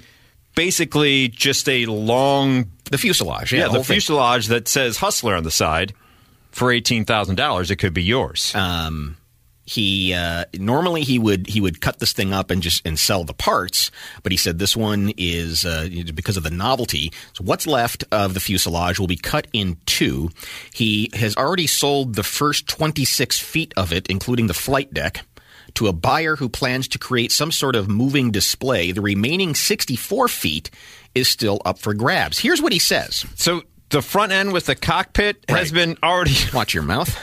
basically 0.56 1.28
just 1.30 1.68
a 1.70 1.86
long 1.86 2.72
The 2.92 2.98
fuselage, 2.98 3.54
yeah, 3.54 3.60
yeah, 3.60 3.64
the 3.66 3.70
the 3.70 3.74
whole 3.76 3.84
thing. 3.84 3.96
fuselage 3.96 4.48
that 4.48 4.68
says 4.68 4.98
hustler 4.98 5.36
on 5.36 5.44
the 5.44 5.52
side 5.52 5.94
for 6.52 6.72
eighteen 6.72 7.06
thousand 7.06 7.36
dollars, 7.36 7.72
it 7.72 7.78
could 7.78 7.94
be 7.94 8.04
yours. 8.04 8.54
Um, 8.56 9.18
he 9.66 10.14
uh, 10.14 10.44
normally 10.60 11.04
he 11.04 11.18
would 11.18 11.48
he 11.48 11.62
would 11.62 11.80
cut 11.80 12.00
this 12.00 12.12
thing 12.12 12.34
up 12.34 12.52
and 12.52 12.62
just 12.62 12.86
and 12.86 13.00
sell 13.00 13.24
the 13.24 13.34
parts, 13.34 13.92
but 14.22 14.32
he 14.34 14.38
said 14.38 14.60
this 14.60 14.76
one 14.76 15.14
is 15.18 15.66
uh, 15.66 15.88
because 16.14 16.36
of 16.36 16.44
the 16.44 16.52
novelty. 16.52 17.14
So 17.32 17.46
what's 17.46 17.66
left 17.66 18.04
of 18.12 18.34
the 18.34 18.42
fuselage 18.42 19.00
will 19.00 19.08
be 19.08 19.16
cut 19.16 19.48
in 19.54 19.78
two. 19.86 20.30
He 20.74 21.10
has 21.14 21.38
already 21.38 21.66
sold 21.68 22.16
the 22.16 22.24
first 22.24 22.68
twenty 22.68 23.06
six 23.06 23.40
feet 23.40 23.74
of 23.78 23.94
it, 23.94 24.08
including 24.08 24.48
the 24.48 24.54
flight 24.54 24.94
deck. 24.94 25.26
To 25.76 25.88
a 25.88 25.94
buyer 25.94 26.36
who 26.36 26.50
plans 26.50 26.88
to 26.90 27.00
create 27.00 27.32
some 27.32 27.52
sort 27.52 27.76
of 27.76 27.88
moving 27.90 28.30
display, 28.32 28.92
the 28.92 29.02
remaining 29.02 29.56
64 29.56 30.28
feet 30.28 30.70
is 31.16 31.28
still 31.28 31.62
up 31.66 31.80
for 31.80 31.94
grabs. 31.94 32.40
Here's 32.40 32.62
what 32.62 32.74
he 32.74 32.80
says. 32.80 33.26
so 33.36 33.64
the 33.90 34.02
front 34.02 34.32
end 34.32 34.54
with 34.54 34.66
the 34.68 34.76
cockpit 34.76 35.44
has 35.50 35.72
been 35.72 35.98
already 36.04 36.34
Watch 36.54 36.74
your 36.74 36.84
mouth. 36.84 37.16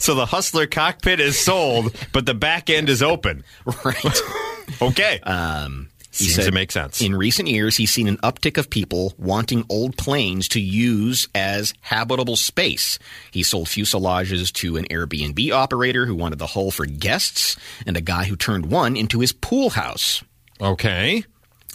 so 0.00 0.14
the 0.14 0.26
hustler 0.26 0.66
cockpit 0.66 1.20
is 1.20 1.38
sold, 1.38 1.94
but 2.12 2.26
the 2.26 2.34
back 2.34 2.68
end 2.70 2.88
is 2.88 3.02
open. 3.02 3.44
Right. 3.84 4.20
Okay. 4.80 5.18
Um, 5.20 5.88
he 6.12 6.24
Seems 6.24 6.34
said, 6.36 6.44
to 6.44 6.52
make 6.52 6.70
sense. 6.70 7.00
In 7.00 7.16
recent 7.16 7.48
years, 7.48 7.76
he's 7.76 7.90
seen 7.90 8.06
an 8.06 8.18
uptick 8.18 8.58
of 8.58 8.68
people 8.68 9.14
wanting 9.16 9.64
old 9.70 9.96
planes 9.96 10.46
to 10.48 10.60
use 10.60 11.26
as 11.34 11.72
habitable 11.80 12.36
space. 12.36 12.98
He 13.30 13.42
sold 13.42 13.68
fuselages 13.68 14.52
to 14.54 14.76
an 14.76 14.84
Airbnb 14.88 15.50
operator 15.52 16.04
who 16.06 16.14
wanted 16.14 16.38
the 16.38 16.48
hull 16.48 16.70
for 16.70 16.84
guests, 16.86 17.56
and 17.86 17.96
a 17.96 18.02
guy 18.02 18.24
who 18.24 18.36
turned 18.36 18.66
one 18.66 18.96
into 18.96 19.20
his 19.20 19.32
pool 19.32 19.70
house. 19.70 20.22
okay. 20.60 21.24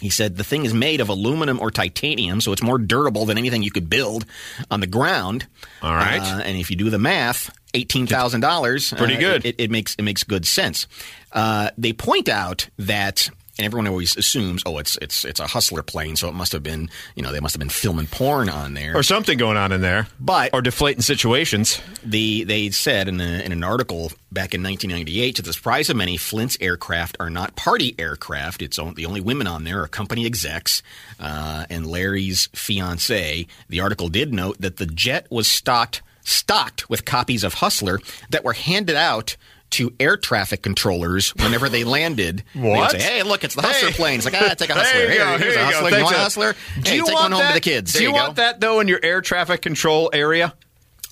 He 0.00 0.10
said 0.10 0.36
the 0.36 0.44
thing 0.44 0.64
is 0.64 0.72
made 0.72 1.00
of 1.00 1.08
aluminum 1.08 1.58
or 1.58 1.72
titanium, 1.72 2.40
so 2.40 2.52
it's 2.52 2.62
more 2.62 2.78
durable 2.78 3.26
than 3.26 3.36
anything 3.36 3.64
you 3.64 3.72
could 3.72 3.90
build 3.90 4.26
on 4.70 4.78
the 4.78 4.86
ground. 4.86 5.48
All 5.82 5.92
right. 5.92 6.20
Uh, 6.22 6.38
and 6.44 6.56
if 6.56 6.70
you 6.70 6.76
do 6.76 6.88
the 6.88 7.00
math, 7.00 7.52
eighteen 7.74 8.06
thousand 8.06 8.42
dollars, 8.42 8.92
Pretty 8.92 9.16
good. 9.16 9.44
It, 9.44 9.56
it 9.58 9.72
makes 9.72 9.96
it 9.96 10.02
makes 10.02 10.22
good 10.22 10.46
sense. 10.46 10.86
Uh, 11.32 11.70
they 11.76 11.92
point 11.92 12.28
out 12.28 12.68
that. 12.78 13.28
And 13.58 13.64
everyone 13.64 13.88
always 13.88 14.16
assumes, 14.16 14.62
oh, 14.66 14.78
it's 14.78 14.96
it's 15.02 15.24
it's 15.24 15.40
a 15.40 15.46
hustler 15.48 15.82
plane, 15.82 16.14
so 16.14 16.28
it 16.28 16.34
must 16.34 16.52
have 16.52 16.62
been, 16.62 16.88
you 17.16 17.24
know, 17.24 17.32
they 17.32 17.40
must 17.40 17.54
have 17.54 17.58
been 17.58 17.68
filming 17.68 18.06
porn 18.06 18.48
on 18.48 18.74
there. 18.74 18.96
Or 18.96 19.02
something 19.02 19.36
going 19.36 19.56
on 19.56 19.72
in 19.72 19.80
there. 19.80 20.06
But- 20.20 20.54
or 20.54 20.62
deflating 20.62 21.02
situations. 21.02 21.80
The 22.04 22.44
they 22.44 22.70
said 22.70 23.08
in, 23.08 23.20
a, 23.20 23.44
in 23.44 23.50
an 23.50 23.64
article 23.64 24.12
back 24.30 24.54
in 24.54 24.62
1998, 24.62 25.36
to 25.36 25.42
the 25.42 25.52
surprise 25.52 25.90
of 25.90 25.96
many, 25.96 26.16
Flynt's 26.16 26.56
aircraft 26.60 27.16
are 27.18 27.30
not 27.30 27.56
party 27.56 27.96
aircraft. 27.98 28.62
It's 28.62 28.78
on, 28.78 28.94
the 28.94 29.06
only 29.06 29.20
women 29.20 29.48
on 29.48 29.64
there 29.64 29.82
are 29.82 29.88
company 29.88 30.24
execs 30.24 30.80
uh, 31.18 31.66
and 31.68 31.84
Larry's 31.84 32.48
fiance. 32.54 33.46
The 33.68 33.80
article 33.80 34.08
did 34.08 34.32
note 34.32 34.58
that 34.60 34.76
the 34.76 34.86
jet 34.86 35.26
was 35.30 35.48
stocked 35.48 36.02
stocked 36.22 36.90
with 36.90 37.04
copies 37.04 37.42
of 37.42 37.54
Hustler 37.54 38.00
that 38.30 38.44
were 38.44 38.52
handed 38.52 38.96
out 38.96 39.36
to 39.70 39.92
air 40.00 40.16
traffic 40.16 40.62
controllers 40.62 41.30
whenever 41.36 41.68
they 41.68 41.84
landed. 41.84 42.42
What? 42.54 42.92
Say, 42.92 43.00
hey, 43.00 43.22
look, 43.22 43.44
it's 43.44 43.54
the 43.54 43.62
Hustler 43.62 43.90
Hey. 43.90 43.94
plane. 43.94 44.16
It's 44.16 44.24
like, 44.24 44.34
ah, 44.34 44.54
take 44.54 44.70
a 44.70 44.74
Hustler. 44.74 45.00
There 45.00 45.12
you 45.12 45.18
go, 45.18 45.24
Here, 45.26 45.38
here's 45.38 45.54
here 45.54 45.62
a 45.62 45.66
you 45.66 45.72
go. 45.72 45.78
Hustler. 45.80 45.98
You 45.98 46.04
want 46.04 46.16
a 46.16 46.18
Hustler? 46.18 46.52
Do 46.52 46.90
Hey, 46.90 46.96
you 46.96 47.04
take 47.06 47.14
want 47.14 47.24
one 47.24 47.32
home 47.32 47.40
that, 47.42 47.48
to 47.48 47.54
the 47.54 47.60
kids. 47.60 47.92
Do 47.92 47.98
There 47.98 48.08
you, 48.08 48.14
you 48.14 48.20
want 48.20 48.36
that 48.36 48.60
though 48.60 48.80
in 48.80 48.88
your 48.88 49.00
air 49.02 49.20
traffic 49.20 49.60
control 49.62 50.10
area? 50.12 50.54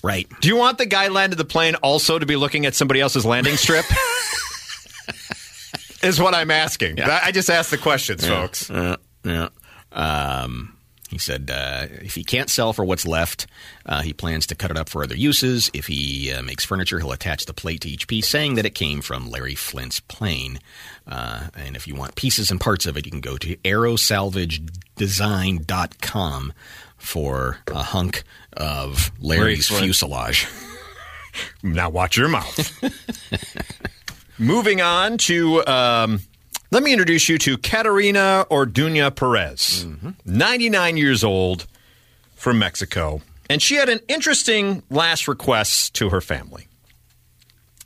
Right. 0.03 0.27
Do 0.41 0.47
you 0.47 0.55
want 0.55 0.77
the 0.77 0.85
guy 0.85 1.07
landed 1.07 1.37
the 1.37 1.45
plane 1.45 1.75
also 1.75 2.17
to 2.19 2.25
be 2.25 2.35
looking 2.35 2.65
at 2.65 2.75
somebody 2.75 3.01
else's 3.01 3.25
landing 3.25 3.55
strip? 3.57 3.85
Is 6.03 6.19
what 6.21 6.35
I'm 6.35 6.51
asking. 6.51 7.01
I 7.01 7.31
just 7.31 7.49
asked 7.49 7.71
the 7.71 7.77
questions, 7.77 8.25
folks. 8.25 8.69
Uh, 8.69 8.97
yeah. 9.23 9.49
Um, 9.91 10.76
he 11.09 11.17
said 11.17 11.49
uh, 11.53 11.85
if 12.01 12.15
he 12.15 12.23
can't 12.23 12.49
sell 12.49 12.73
for 12.73 12.83
what's 12.83 13.05
left, 13.07 13.47
uh, 13.85 14.01
he 14.01 14.11
plans 14.13 14.45
to 14.47 14.55
cut 14.55 14.71
it 14.71 14.77
up 14.77 14.89
for 14.89 15.03
other 15.03 15.15
uses. 15.15 15.69
If 15.73 15.87
he 15.87 16.31
uh, 16.33 16.41
makes 16.41 16.65
furniture, 16.65 16.99
he'll 16.99 17.11
attach 17.13 17.45
the 17.45 17.53
plate 17.53 17.79
to 17.81 17.89
each 17.89 18.07
piece, 18.07 18.27
saying 18.27 18.55
that 18.55 18.65
it 18.65 18.75
came 18.75 19.01
from 19.01 19.29
Larry 19.29 19.55
Flynt's 19.55 19.99
plane. 20.01 20.59
Uh, 21.07 21.47
and 21.55 21.75
if 21.77 21.87
you 21.87 21.95
want 21.95 22.15
pieces 22.15 22.51
and 22.51 22.59
parts 22.59 22.85
of 22.85 22.97
it, 22.97 23.05
you 23.05 23.11
can 23.11 23.21
go 23.21 23.37
to 23.37 23.55
aerosalvagedesign.com 23.57 26.53
for 26.97 27.57
a 27.67 27.83
hunk 27.83 28.23
of 28.53 29.11
Larry's 29.19 29.67
Flynt. 29.67 29.83
fuselage. 29.85 30.47
Now 31.61 31.91
watch 31.91 32.17
your 32.17 32.29
mouth. 32.29 32.81
Moving 34.39 34.81
on 34.81 35.19
to, 35.19 35.63
um, 35.67 36.21
let 36.71 36.83
me 36.83 36.91
introduce 36.91 37.29
you 37.29 37.37
to 37.39 37.57
Katerina 37.57 38.45
Orduña 38.49 39.15
Perez, 39.15 39.85
99 40.25 40.97
years 40.97 41.23
old 41.23 41.65
from 42.35 42.59
Mexico. 42.59 43.21
And 43.49 43.61
she 43.61 43.75
had 43.75 43.89
an 43.89 43.99
interesting 44.07 44.83
last 44.89 45.27
request 45.27 45.95
to 45.95 46.09
her 46.09 46.21
family. 46.21 46.67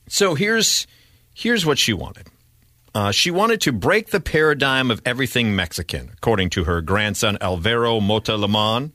So 0.07 0.33
here's, 0.35 0.87
here's 1.33 1.65
what 1.65 1.77
she 1.77 1.93
wanted. 1.93 2.27
Uh, 2.93 3.11
she 3.11 3.31
wanted 3.31 3.61
to 3.61 3.71
break 3.71 4.09
the 4.09 4.19
paradigm 4.19 4.91
of 4.91 5.01
everything 5.05 5.55
Mexican, 5.55 6.09
according 6.13 6.49
to 6.51 6.65
her 6.65 6.81
grandson 6.81 7.37
Alvaro 7.39 7.99
Mota 8.01 8.35
Lemon. 8.35 8.91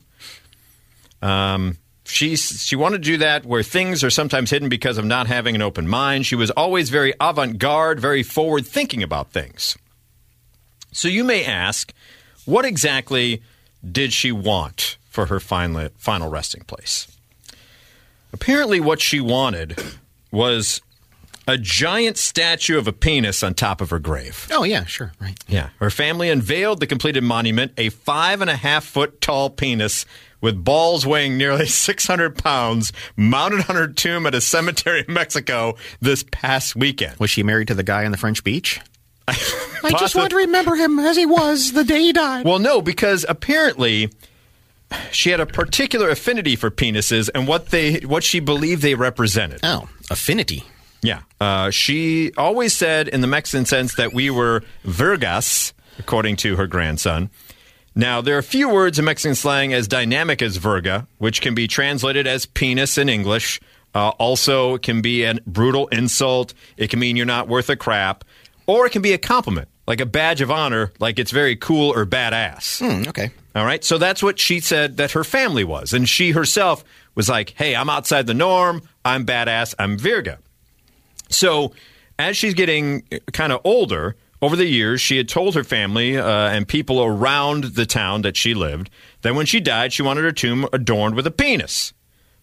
Um, 1.21 1.77
she 2.07 2.35
she 2.35 2.75
wanted 2.75 3.03
to 3.03 3.11
do 3.11 3.17
that 3.17 3.45
where 3.45 3.63
things 3.63 4.03
are 4.03 4.09
sometimes 4.09 4.49
hidden 4.49 4.69
because 4.69 4.97
of 4.97 5.05
not 5.05 5.27
having 5.27 5.55
an 5.55 5.61
open 5.61 5.87
mind. 5.87 6.25
She 6.25 6.35
was 6.35 6.51
always 6.51 6.89
very 6.89 7.13
avant-garde, 7.19 7.99
very 7.99 8.23
forward 8.23 8.65
thinking 8.65 9.03
about 9.03 9.31
things. 9.31 9.77
So 10.91 11.07
you 11.07 11.23
may 11.23 11.45
ask, 11.45 11.93
what 12.45 12.65
exactly 12.65 13.41
did 13.89 14.13
she 14.13 14.31
want 14.31 14.97
for 15.09 15.27
her 15.27 15.39
final 15.39 15.89
final 15.97 16.29
resting 16.29 16.63
place? 16.63 17.07
Apparently, 18.33 18.79
what 18.79 19.01
she 19.01 19.19
wanted 19.19 19.77
was 20.31 20.81
a 21.47 21.57
giant 21.57 22.17
statue 22.17 22.77
of 22.77 22.87
a 22.87 22.93
penis 22.93 23.41
on 23.41 23.53
top 23.53 23.79
of 23.79 23.89
her 23.89 23.99
grave. 23.99 24.47
Oh, 24.51 24.63
yeah, 24.63 24.83
sure. 24.83 25.13
Right. 25.21 25.39
Yeah. 25.47 25.69
Her 25.79 25.89
family 25.89 26.29
unveiled 26.29 26.81
the 26.81 26.87
completed 26.87 27.23
monument, 27.23 27.71
a 27.77 27.89
five 27.89 28.41
and 28.41 28.49
a 28.49 28.57
half 28.57 28.83
foot 28.83 29.21
tall 29.21 29.49
penis 29.49 30.05
with 30.41 30.63
balls 30.63 31.05
weighing 31.05 31.37
nearly 31.37 31.65
600 31.67 32.37
pounds, 32.37 32.91
mounted 33.15 33.69
on 33.69 33.75
her 33.75 33.87
tomb 33.87 34.25
at 34.25 34.35
a 34.35 34.41
cemetery 34.41 35.03
in 35.07 35.13
Mexico 35.13 35.75
this 36.01 36.23
past 36.31 36.75
weekend. 36.75 37.19
Was 37.19 37.29
she 37.29 37.43
married 37.43 37.67
to 37.69 37.75
the 37.75 37.83
guy 37.83 38.05
on 38.05 38.11
the 38.11 38.17
French 38.17 38.43
beach? 38.43 38.79
I 39.27 39.91
just 39.99 40.15
want 40.15 40.29
to 40.29 40.37
remember 40.37 40.75
him 40.75 40.99
as 40.99 41.17
he 41.17 41.25
was 41.25 41.73
the 41.73 41.83
day 41.83 41.99
he 41.99 42.13
died. 42.13 42.45
Well, 42.45 42.59
no, 42.59 42.81
because 42.81 43.25
apparently 43.27 44.09
she 45.11 45.31
had 45.31 45.39
a 45.39 45.45
particular 45.45 46.09
affinity 46.09 46.55
for 46.55 46.71
penises 46.71 47.29
and 47.35 47.47
what 47.47 47.67
they 47.67 47.99
what 47.99 48.23
she 48.23 48.39
believed 48.39 48.81
they 48.81 48.95
represented. 48.95 49.59
Oh, 49.63 49.89
affinity. 50.09 50.63
Yeah. 51.01 51.21
Uh, 51.39 51.69
she 51.71 52.31
always 52.37 52.73
said, 52.73 53.07
in 53.07 53.21
the 53.21 53.27
Mexican 53.27 53.65
sense, 53.65 53.95
that 53.95 54.13
we 54.13 54.29
were 54.29 54.63
Vergas, 54.83 55.73
according 55.99 56.37
to 56.37 56.55
her 56.55 56.67
grandson. 56.67 57.29
Now, 57.97 58.21
there 58.21 58.35
are 58.35 58.39
a 58.39 58.43
few 58.43 58.69
words 58.69 58.99
in 58.99 59.05
Mexican 59.05 59.33
slang 59.33 59.73
as 59.73 59.87
dynamic 59.87 60.43
as 60.43 60.57
Verga, 60.57 61.07
which 61.17 61.41
can 61.41 61.55
be 61.55 61.67
translated 61.67 62.27
as 62.27 62.45
penis 62.45 62.95
in 62.95 63.09
English. 63.09 63.59
Uh, 63.95 64.09
also, 64.19 64.75
it 64.75 64.83
can 64.83 65.01
be 65.01 65.23
a 65.23 65.33
brutal 65.47 65.87
insult. 65.87 66.53
It 66.77 66.91
can 66.91 66.99
mean 66.99 67.15
you're 67.15 67.25
not 67.25 67.47
worth 67.47 67.71
a 67.71 67.75
crap. 67.75 68.23
Or 68.67 68.85
it 68.85 68.91
can 68.91 69.01
be 69.01 69.13
a 69.13 69.17
compliment, 69.17 69.67
like 69.87 69.99
a 69.99 70.05
badge 70.05 70.41
of 70.41 70.51
honor, 70.51 70.91
like 70.99 71.17
it's 71.17 71.31
very 71.31 71.55
cool 71.55 71.91
or 71.91 72.05
badass. 72.05 72.79
Hmm, 72.79 73.09
okay. 73.09 73.31
All 73.55 73.65
right. 73.65 73.83
So 73.83 73.97
that's 73.97 74.21
what 74.21 74.37
she 74.37 74.59
said 74.59 74.97
that 74.97 75.13
her 75.13 75.23
family 75.23 75.63
was. 75.63 75.91
And 75.91 76.07
she 76.07 76.31
herself 76.31 76.83
was 77.15 77.27
like, 77.27 77.55
hey, 77.57 77.75
I'm 77.75 77.89
outside 77.89 78.27
the 78.27 78.35
norm. 78.35 78.83
I'm 79.03 79.25
badass. 79.25 79.73
I'm 79.79 79.97
Verga. 79.97 80.37
So 81.29 81.73
as 82.19 82.37
she's 82.37 82.53
getting 82.53 83.01
kind 83.33 83.51
of 83.51 83.61
older, 83.63 84.15
over 84.41 84.55
the 84.55 84.65
years, 84.65 85.01
she 85.01 85.17
had 85.17 85.27
told 85.27 85.55
her 85.55 85.63
family 85.63 86.17
uh, 86.17 86.27
and 86.27 86.67
people 86.67 87.03
around 87.03 87.63
the 87.63 87.85
town 87.85 88.21
that 88.21 88.37
she 88.37 88.53
lived 88.53 88.89
that 89.21 89.35
when 89.35 89.45
she 89.45 89.59
died, 89.59 89.93
she 89.93 90.03
wanted 90.03 90.23
her 90.23 90.31
tomb 90.31 90.67
adorned 90.71 91.15
with 91.15 91.25
a 91.25 91.31
penis. 91.31 91.93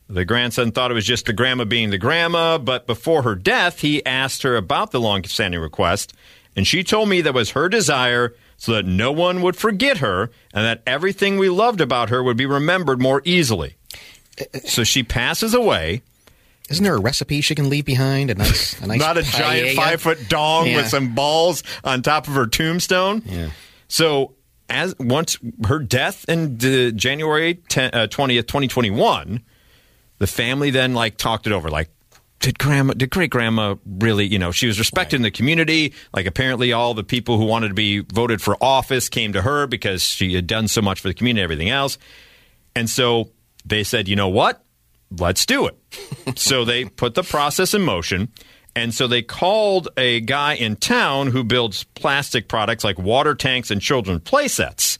The 0.08 0.24
grandson 0.24 0.72
thought 0.72 0.90
it 0.90 0.94
was 0.94 1.06
just 1.06 1.26
the 1.26 1.32
grandma 1.32 1.64
being 1.64 1.90
the 1.90 1.98
grandma, 1.98 2.58
but 2.58 2.86
before 2.86 3.22
her 3.22 3.34
death, 3.34 3.80
he 3.80 4.04
asked 4.04 4.42
her 4.42 4.56
about 4.56 4.90
the 4.90 5.00
long-standing 5.00 5.60
request, 5.60 6.12
and 6.54 6.66
she 6.66 6.84
told 6.84 7.08
me 7.08 7.20
that 7.22 7.32
was 7.32 7.50
her 7.50 7.68
desire 7.68 8.34
so 8.56 8.72
that 8.72 8.86
no 8.86 9.12
one 9.12 9.40
would 9.42 9.56
forget 9.56 9.98
her 9.98 10.30
and 10.52 10.64
that 10.64 10.82
everything 10.86 11.38
we 11.38 11.48
loved 11.48 11.80
about 11.80 12.10
her 12.10 12.22
would 12.22 12.36
be 12.36 12.46
remembered 12.46 13.00
more 13.00 13.22
easily. 13.24 13.76
So 14.64 14.84
she 14.84 15.02
passes 15.02 15.54
away. 15.54 16.02
Isn't 16.70 16.82
there 16.84 16.94
a 16.94 17.00
recipe 17.00 17.40
she 17.42 17.54
can 17.54 17.68
leave 17.68 17.84
behind? 17.84 18.30
A 18.30 18.34
nice, 18.34 18.80
a 18.80 18.86
nice 18.86 18.98
Not 19.08 19.18
a 19.18 19.22
giant 19.22 19.76
five 19.76 20.00
foot 20.00 20.28
dong 20.28 20.66
Yeah. 20.66 20.76
with 20.78 20.88
some 20.88 21.14
balls 21.14 21.62
on 21.84 22.02
top 22.02 22.26
of 22.28 22.34
her 22.34 22.46
tombstone. 22.46 23.22
Yeah. 23.26 23.50
So 23.88 24.34
as 24.70 24.94
once 24.98 25.38
her 25.66 25.78
death 25.78 26.24
in 26.28 26.56
the 26.56 26.90
January 26.92 27.54
10, 27.68 27.90
uh, 27.92 28.06
20th, 28.10 28.46
2021, 28.46 29.42
the 30.18 30.26
family 30.26 30.70
then 30.70 30.94
like 30.94 31.16
talked 31.18 31.46
it 31.46 31.52
over 31.52 31.68
like 31.70 31.90
did 32.40 32.58
grandma 32.58 32.94
did 32.94 33.10
great 33.10 33.30
grandma 33.30 33.74
really 33.84 34.24
you 34.26 34.38
know 34.38 34.52
she 34.52 34.66
was 34.66 34.78
respected 34.78 35.16
in 35.16 35.22
the 35.22 35.30
community 35.30 35.92
like 36.14 36.24
apparently 36.26 36.72
all 36.72 36.94
the 36.94 37.04
people 37.04 37.36
who 37.36 37.44
wanted 37.44 37.68
to 37.68 37.74
be 37.74 37.98
voted 38.00 38.40
for 38.40 38.56
office 38.62 39.08
came 39.08 39.32
to 39.32 39.42
her 39.42 39.66
because 39.66 40.02
she 40.02 40.34
had 40.34 40.46
done 40.46 40.66
so 40.68 40.80
much 40.80 41.00
for 41.00 41.08
the 41.08 41.14
community 41.14 41.40
and 41.42 41.44
everything 41.44 41.70
else 41.70 41.98
and 42.76 42.88
so 42.88 43.28
they 43.66 43.82
said 43.84 44.08
you 44.08 44.16
know 44.16 44.28
what 44.28 44.63
let's 45.18 45.46
do 45.46 45.66
it. 45.66 45.76
So 46.38 46.64
they 46.64 46.84
put 46.86 47.14
the 47.14 47.22
process 47.22 47.74
in 47.74 47.82
motion. 47.82 48.28
And 48.76 48.92
so 48.92 49.06
they 49.06 49.22
called 49.22 49.88
a 49.96 50.20
guy 50.20 50.54
in 50.54 50.76
town 50.76 51.28
who 51.28 51.44
builds 51.44 51.84
plastic 51.94 52.48
products 52.48 52.82
like 52.82 52.98
water 52.98 53.34
tanks 53.34 53.70
and 53.70 53.80
children's 53.80 54.22
play 54.22 54.48
sets 54.48 54.98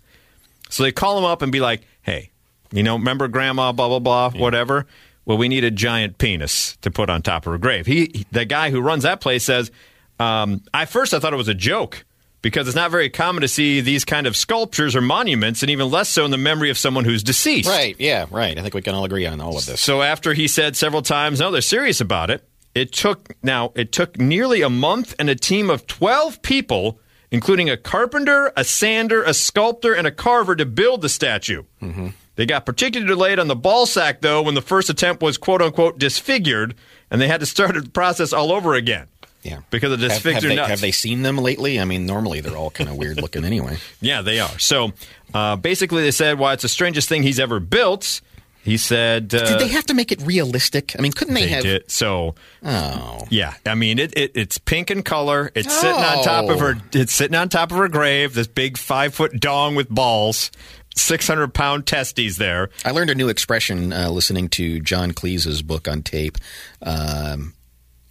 so 0.70 0.82
they 0.82 0.90
call 0.92 1.16
him 1.18 1.24
up 1.24 1.40
and 1.42 1.52
be 1.52 1.60
like, 1.60 1.82
hey, 2.02 2.30
you 2.72 2.82
know, 2.82 2.96
remember 2.96 3.28
grandma, 3.28 3.70
blah, 3.70 3.86
blah, 3.86 4.00
blah, 4.00 4.30
whatever? 4.30 4.86
Well, 5.24 5.38
we 5.38 5.46
need 5.48 5.62
a 5.62 5.70
giant 5.70 6.18
penis 6.18 6.76
to 6.78 6.90
put 6.90 7.08
on 7.08 7.22
top 7.22 7.46
of 7.46 7.52
her 7.52 7.58
grave. 7.58 7.86
He, 7.86 8.10
he- 8.12 8.26
the 8.32 8.44
guy 8.44 8.70
who 8.70 8.80
runs 8.80 9.04
that 9.04 9.20
place 9.20 9.44
says, 9.44 9.70
um, 10.18 10.62
I 10.72 10.86
first 10.86 11.14
I 11.14 11.20
thought 11.20 11.32
it 11.32 11.36
was 11.36 11.46
a 11.48 11.54
joke 11.54 12.04
because 12.44 12.68
it's 12.68 12.76
not 12.76 12.90
very 12.90 13.08
common 13.08 13.40
to 13.40 13.48
see 13.48 13.80
these 13.80 14.04
kind 14.04 14.26
of 14.26 14.36
sculptures 14.36 14.94
or 14.94 15.00
monuments, 15.00 15.62
and 15.62 15.70
even 15.70 15.90
less 15.90 16.10
so 16.10 16.26
in 16.26 16.30
the 16.30 16.36
memory 16.36 16.68
of 16.68 16.76
someone 16.76 17.06
who's 17.06 17.22
deceased. 17.22 17.66
Right. 17.66 17.96
Yeah. 17.98 18.26
Right. 18.30 18.56
I 18.58 18.60
think 18.60 18.74
we 18.74 18.82
can 18.82 18.94
all 18.94 19.04
agree 19.04 19.24
on 19.24 19.40
all 19.40 19.56
of 19.56 19.64
this. 19.64 19.80
So 19.80 20.02
after 20.02 20.34
he 20.34 20.46
said 20.46 20.76
several 20.76 21.00
times, 21.00 21.40
no, 21.40 21.50
they're 21.50 21.62
serious 21.62 22.02
about 22.02 22.28
it. 22.30 22.46
It 22.74 22.92
took 22.92 23.34
now 23.42 23.72
it 23.74 23.92
took 23.92 24.18
nearly 24.20 24.60
a 24.60 24.68
month 24.68 25.14
and 25.18 25.30
a 25.30 25.34
team 25.34 25.70
of 25.70 25.86
twelve 25.86 26.42
people, 26.42 27.00
including 27.30 27.70
a 27.70 27.78
carpenter, 27.78 28.52
a 28.58 28.64
sander, 28.64 29.22
a 29.22 29.32
sculptor, 29.32 29.94
and 29.94 30.06
a 30.06 30.12
carver, 30.12 30.54
to 30.54 30.66
build 30.66 31.00
the 31.00 31.08
statue. 31.08 31.62
Mm-hmm. 31.80 32.08
They 32.36 32.46
got 32.46 32.66
particularly 32.66 33.08
delayed 33.08 33.38
on 33.38 33.46
the 33.46 33.56
ball 33.56 33.86
sack 33.86 34.20
though 34.20 34.42
when 34.42 34.54
the 34.54 34.60
first 34.60 34.90
attempt 34.90 35.22
was 35.22 35.38
quote 35.38 35.62
unquote 35.62 35.98
disfigured, 35.98 36.74
and 37.10 37.22
they 37.22 37.28
had 37.28 37.40
to 37.40 37.46
start 37.46 37.74
the 37.74 37.88
process 37.88 38.34
all 38.34 38.52
over 38.52 38.74
again. 38.74 39.06
Yeah. 39.44 39.60
because 39.70 39.92
of 39.92 40.00
Have, 40.00 40.10
have, 40.10 40.22
disfigured 40.22 40.50
they, 40.50 40.56
nuts. 40.56 40.70
have 40.70 40.80
they 40.80 40.90
seen 40.90 41.22
them 41.22 41.36
lately? 41.38 41.78
I 41.78 41.84
mean, 41.84 42.06
normally 42.06 42.40
they're 42.40 42.56
all 42.56 42.70
kind 42.70 42.88
of 42.90 42.96
weird 42.96 43.20
looking 43.20 43.44
anyway. 43.44 43.76
Yeah, 44.00 44.22
they 44.22 44.40
are. 44.40 44.58
So 44.58 44.92
uh, 45.32 45.56
basically, 45.56 46.02
they 46.02 46.10
said, 46.10 46.38
"Well, 46.38 46.50
it's 46.52 46.62
the 46.62 46.68
strangest 46.68 47.08
thing 47.08 47.22
he's 47.22 47.38
ever 47.38 47.60
built." 47.60 48.20
He 48.62 48.78
said, 48.78 49.34
uh, 49.34 49.44
Did 49.46 49.60
they 49.60 49.68
have 49.68 49.84
to 49.86 49.94
make 49.94 50.10
it 50.10 50.22
realistic? 50.22 50.94
I 50.98 51.02
mean, 51.02 51.12
couldn't 51.12 51.34
they, 51.34 51.42
they 51.42 51.48
have? 51.48 51.62
did. 51.64 51.90
So 51.90 52.34
Oh. 52.62 53.26
Yeah, 53.28 53.52
I 53.66 53.74
mean 53.74 53.98
it, 53.98 54.16
it. 54.16 54.32
It's 54.34 54.56
pink 54.56 54.90
in 54.90 55.02
color. 55.02 55.52
It's 55.54 55.70
sitting 55.70 55.94
on 56.02 56.24
top 56.24 56.48
of 56.48 56.60
her. 56.60 56.76
Oh. 56.78 56.82
It's 56.94 57.12
sitting 57.14 57.34
on 57.36 57.50
top 57.50 57.70
of 57.72 57.76
her 57.76 57.88
grave. 57.88 58.32
This 58.32 58.46
big 58.46 58.78
five 58.78 59.14
foot 59.14 59.38
dong 59.38 59.74
with 59.74 59.90
balls, 59.90 60.50
six 60.96 61.26
hundred 61.26 61.52
pound 61.52 61.86
testes 61.86 62.38
there. 62.38 62.70
I 62.86 62.92
learned 62.92 63.10
a 63.10 63.14
new 63.14 63.28
expression 63.28 63.92
uh, 63.92 64.08
listening 64.08 64.48
to 64.50 64.80
John 64.80 65.12
Cleese's 65.12 65.60
book 65.60 65.86
on 65.86 66.02
tape 66.02 66.38
um, 66.80 67.52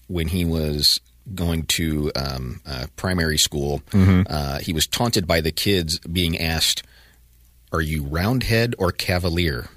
when 0.07 0.27
he 0.27 0.45
was 0.45 0.99
going 1.33 1.63
to 1.63 2.11
um, 2.15 2.61
uh, 2.65 2.87
primary 2.95 3.37
school. 3.37 3.81
Uh, 3.93 4.59
he 4.59 4.73
was 4.73 4.87
taunted 4.87 5.25
by 5.27 5.41
the 5.41 5.51
kids 5.51 5.99
being 5.99 6.37
asked, 6.37 6.83
"Are 7.71 7.81
you 7.81 8.03
roundhead 8.03 8.75
or 8.77 8.91
cavalier?" 8.91 9.69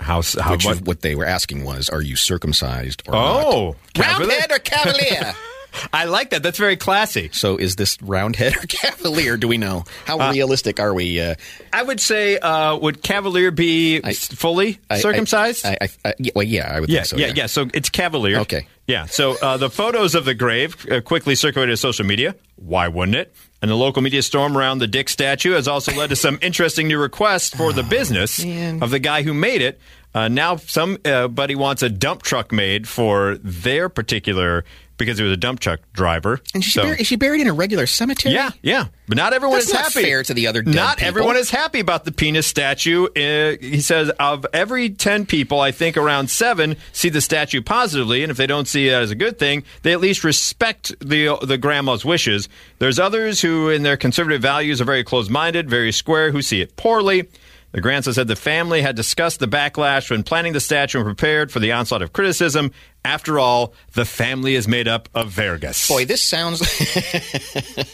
How? 0.00 0.22
how 0.40 0.52
Which 0.52 0.64
what? 0.64 0.82
what 0.82 1.00
they 1.00 1.14
were 1.14 1.24
asking 1.24 1.64
was, 1.64 1.88
are 1.88 2.00
you 2.00 2.14
circumcised 2.16 3.02
or 3.08 3.16
oh, 3.16 3.66
not? 3.70 3.94
cavalier? 3.94 4.28
Roundhead 4.38 4.52
or 4.52 4.58
cavalier? 4.60 5.34
I 5.92 6.04
like 6.06 6.30
that. 6.30 6.42
That's 6.42 6.58
very 6.58 6.76
classy. 6.76 7.30
so 7.32 7.56
is 7.56 7.76
this 7.76 8.00
roundhead 8.00 8.56
or 8.56 8.60
cavalier? 8.68 9.36
Do 9.36 9.48
we 9.48 9.58
know? 9.58 9.84
How 10.06 10.30
realistic 10.30 10.80
are 10.80 10.94
we? 10.94 11.20
Uh, 11.20 11.34
I 11.72 11.82
would 11.82 12.00
say, 12.00 12.38
uh, 12.38 12.76
would 12.76 13.02
Cavalier 13.02 13.50
be 13.50 14.00
s- 14.02 14.28
fully 14.28 14.78
I- 14.88 14.94
I- 14.94 14.98
circumcised? 15.00 15.66
I, 15.66 15.76
I, 15.80 15.88
I, 16.04 16.14
yeah, 16.18 16.32
well, 16.34 16.44
yeah, 16.46 16.72
I 16.74 16.80
would 16.80 16.88
yeah, 16.88 17.00
think 17.00 17.06
so. 17.06 17.16
yeah, 17.16 17.32
yeah. 17.34 17.46
So 17.46 17.66
it's 17.74 17.90
Cavalier. 17.90 18.38
Okay. 18.40 18.66
Yeah. 18.88 19.04
So 19.04 19.36
uh, 19.40 19.58
the 19.58 19.68
photos 19.70 20.14
of 20.14 20.24
the 20.24 20.34
grave 20.34 20.90
uh, 20.90 21.02
quickly 21.02 21.34
circulated 21.34 21.78
social 21.78 22.06
media. 22.06 22.34
Why 22.56 22.88
wouldn't 22.88 23.16
it? 23.16 23.34
And 23.60 23.70
the 23.70 23.74
local 23.76 24.02
media 24.02 24.22
storm 24.22 24.56
around 24.56 24.78
the 24.78 24.86
Dick 24.86 25.08
statue 25.10 25.52
has 25.52 25.68
also 25.68 25.92
led 25.92 26.08
to 26.08 26.16
some 26.16 26.38
interesting 26.42 26.88
new 26.88 26.98
requests 26.98 27.54
for 27.54 27.72
the 27.72 27.82
business 27.82 28.42
man. 28.42 28.82
of 28.82 28.90
the 28.90 28.98
guy 28.98 29.22
who 29.22 29.34
made 29.34 29.60
it. 29.60 29.78
Uh, 30.14 30.28
now 30.28 30.56
somebody 30.56 31.54
wants 31.54 31.82
a 31.82 31.90
dump 31.90 32.22
truck 32.22 32.50
made 32.50 32.88
for 32.88 33.36
their 33.42 33.90
particular 33.90 34.64
because 34.98 35.16
he 35.16 35.24
was 35.24 35.32
a 35.32 35.36
dump 35.36 35.60
truck 35.60 35.80
driver. 35.94 36.40
And 36.54 36.62
she 36.62 36.72
So- 36.72 36.82
buried, 36.82 37.00
is 37.00 37.06
she 37.06 37.16
buried 37.16 37.40
in 37.40 37.46
a 37.46 37.52
regular 37.52 37.86
cemetery? 37.86 38.34
yeah, 38.34 38.50
yeah, 38.62 38.86
but 39.08 39.16
not 39.16 39.32
everyone 39.32 39.56
That's 39.58 39.68
is 39.68 39.74
not 39.74 39.84
happy. 39.84 40.02
fair 40.02 40.22
to 40.24 40.34
the 40.34 40.46
other 40.46 40.60
dead 40.62 40.74
Not 40.74 40.96
people. 40.98 41.08
everyone 41.08 41.36
is 41.36 41.50
happy 41.50 41.80
about 41.80 42.04
the 42.04 42.12
penis 42.12 42.46
statue. 42.46 43.06
Uh, 43.16 43.56
he 43.60 43.80
says 43.80 44.10
of 44.20 44.44
every 44.52 44.90
ten 44.90 45.24
people, 45.24 45.60
I 45.60 45.70
think 45.72 45.96
around 45.96 46.28
seven 46.30 46.76
see 46.92 47.08
the 47.08 47.20
statue 47.20 47.62
positively, 47.62 48.22
and 48.22 48.30
if 48.30 48.36
they 48.36 48.46
don't 48.46 48.68
see 48.68 48.88
it 48.88 48.92
as 48.92 49.10
a 49.10 49.14
good 49.14 49.38
thing, 49.38 49.62
they 49.82 49.92
at 49.92 50.00
least 50.00 50.24
respect 50.24 50.92
the 51.00 51.38
the 51.42 51.56
grandma's 51.58 52.04
wishes. 52.04 52.48
There's 52.78 52.98
others 52.98 53.40
who, 53.40 53.70
in 53.70 53.82
their 53.84 53.96
conservative 53.96 54.42
values, 54.42 54.80
are 54.80 54.84
very 54.84 55.04
close-minded, 55.04 55.70
very 55.70 55.92
square, 55.92 56.32
who 56.32 56.42
see 56.42 56.60
it 56.60 56.76
poorly. 56.76 57.28
The 57.72 57.80
grandson 57.82 58.14
said 58.14 58.28
the 58.28 58.36
family 58.36 58.80
had 58.80 58.96
discussed 58.96 59.40
the 59.40 59.48
backlash 59.48 60.10
when 60.10 60.22
planning 60.22 60.54
the 60.54 60.60
statue 60.60 60.98
and 60.98 61.04
prepared 61.06 61.52
for 61.52 61.60
the 61.60 61.72
onslaught 61.72 62.00
of 62.02 62.12
criticism. 62.14 62.72
After 63.04 63.38
all, 63.38 63.74
the 63.92 64.06
family 64.06 64.54
is 64.54 64.66
made 64.66 64.88
up 64.88 65.08
of 65.14 65.30
Vergas. 65.30 65.86
Boy, 65.88 66.06
this 66.06 66.22
sounds. 66.22 66.60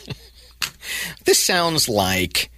this 1.25 1.43
sounds 1.43 1.89
like 1.89 2.51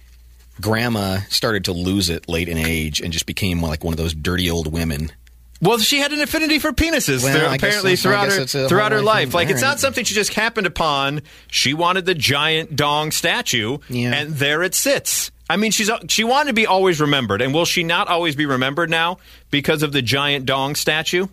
grandma 0.61 1.19
started 1.29 1.65
to 1.65 1.71
lose 1.71 2.09
it 2.09 2.27
late 2.29 2.49
in 2.49 2.57
age 2.57 3.01
and 3.01 3.13
just 3.13 3.25
became 3.25 3.61
like 3.61 3.83
one 3.83 3.93
of 3.93 3.97
those 3.97 4.13
dirty 4.13 4.49
old 4.49 4.71
women. 4.71 5.11
Well, 5.59 5.79
she 5.79 5.97
had 5.97 6.13
an 6.13 6.21
affinity 6.21 6.59
for 6.59 6.71
penises 6.71 7.23
Well, 7.23 7.35
through- 7.35 7.47
I 7.47 7.57
guess 7.57 7.69
apparently 7.79 7.95
throughout 7.95 8.31
her 8.31 8.45
throughout 8.67 8.91
her 8.91 9.01
life. 9.01 9.33
Like 9.33 9.49
it's 9.49 9.61
not 9.61 9.79
something 9.79 10.05
she 10.05 10.13
just 10.13 10.33
happened 10.35 10.67
upon. 10.67 11.23
She 11.49 11.73
wanted 11.73 12.05
the 12.05 12.13
giant 12.13 12.75
dong 12.75 13.09
statue, 13.11 13.79
Yeah. 13.89 14.13
and 14.13 14.35
there 14.35 14.61
it 14.61 14.75
sits. 14.75 15.31
I 15.49 15.55
mean, 15.57 15.71
she's 15.71 15.89
she 16.09 16.23
wanted 16.23 16.49
to 16.49 16.53
be 16.53 16.67
always 16.67 16.99
remembered, 16.99 17.41
and 17.41 17.53
will 17.53 17.65
she 17.65 17.83
not 17.83 18.07
always 18.07 18.35
be 18.35 18.45
remembered 18.45 18.89
now 18.89 19.17
because 19.49 19.81
of 19.83 19.91
the 19.93 20.01
giant 20.01 20.45
dong 20.45 20.75
statue? 20.75 21.27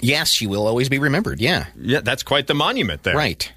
Yes, 0.00 0.30
she 0.30 0.46
will 0.46 0.66
always 0.66 0.88
be 0.88 0.98
remembered. 1.00 1.40
Yeah, 1.40 1.66
Yeah, 1.80 2.00
that's 2.00 2.22
quite 2.22 2.46
the 2.46 2.54
monument 2.54 3.02
there. 3.02 3.16
right. 3.16 3.50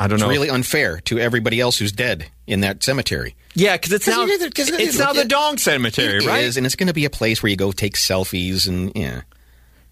I 0.00 0.08
don't 0.08 0.18
know. 0.18 0.24
It's 0.26 0.28
know. 0.28 0.30
really 0.30 0.50
unfair 0.50 1.00
to 1.02 1.18
everybody 1.20 1.60
else 1.60 1.78
who's 1.78 1.92
dead 1.92 2.26
in 2.46 2.60
that 2.60 2.82
cemetery. 2.82 3.36
yeah, 3.54 3.76
because 3.76 3.92
it's 3.92 4.06
'Cause 4.06 4.16
now 4.16 4.24
it- 4.24 4.54
'cause 4.54 4.68
it- 4.68 4.80
it's 4.80 4.98
now 4.98 5.12
the 5.12 5.24
dong 5.24 5.56
cemetery, 5.58 6.16
It 6.24 6.26
right? 6.26 6.44
is, 6.44 6.56
and 6.56 6.66
it's 6.66 6.74
going 6.74 6.88
to 6.88 6.92
be 6.94 7.04
a 7.04 7.10
place 7.10 7.42
where 7.42 7.50
you 7.50 7.56
go 7.56 7.70
take 7.72 7.94
selfies 7.96 8.66
and 8.66 8.90
yeah. 8.96 9.20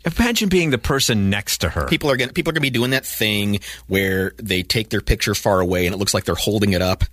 Imagine 0.05 0.49
being 0.49 0.71
the 0.71 0.79
person 0.79 1.31
next 1.31 1.59
to 1.59 1.69
her. 1.69 1.87
People 1.87 2.11
are 2.11 2.17
going 2.17 2.31
people 2.31 2.51
are 2.51 2.55
going 2.55 2.63
to 2.63 2.67
be 2.67 2.71
doing 2.71 2.91
that 2.91 3.07
thing 3.07 3.61
where 3.87 4.33
they 4.39 4.65
take 4.65 4.89
their 4.91 5.01
picture 5.01 5.35
far 5.35 5.61
away 5.61 5.87
and 5.87 5.95
it 5.95 5.99
looks 5.99 6.13
like 6.13 6.25
they're 6.25 6.35
holding 6.35 6.73
it 6.73 6.83
up. 6.83 7.05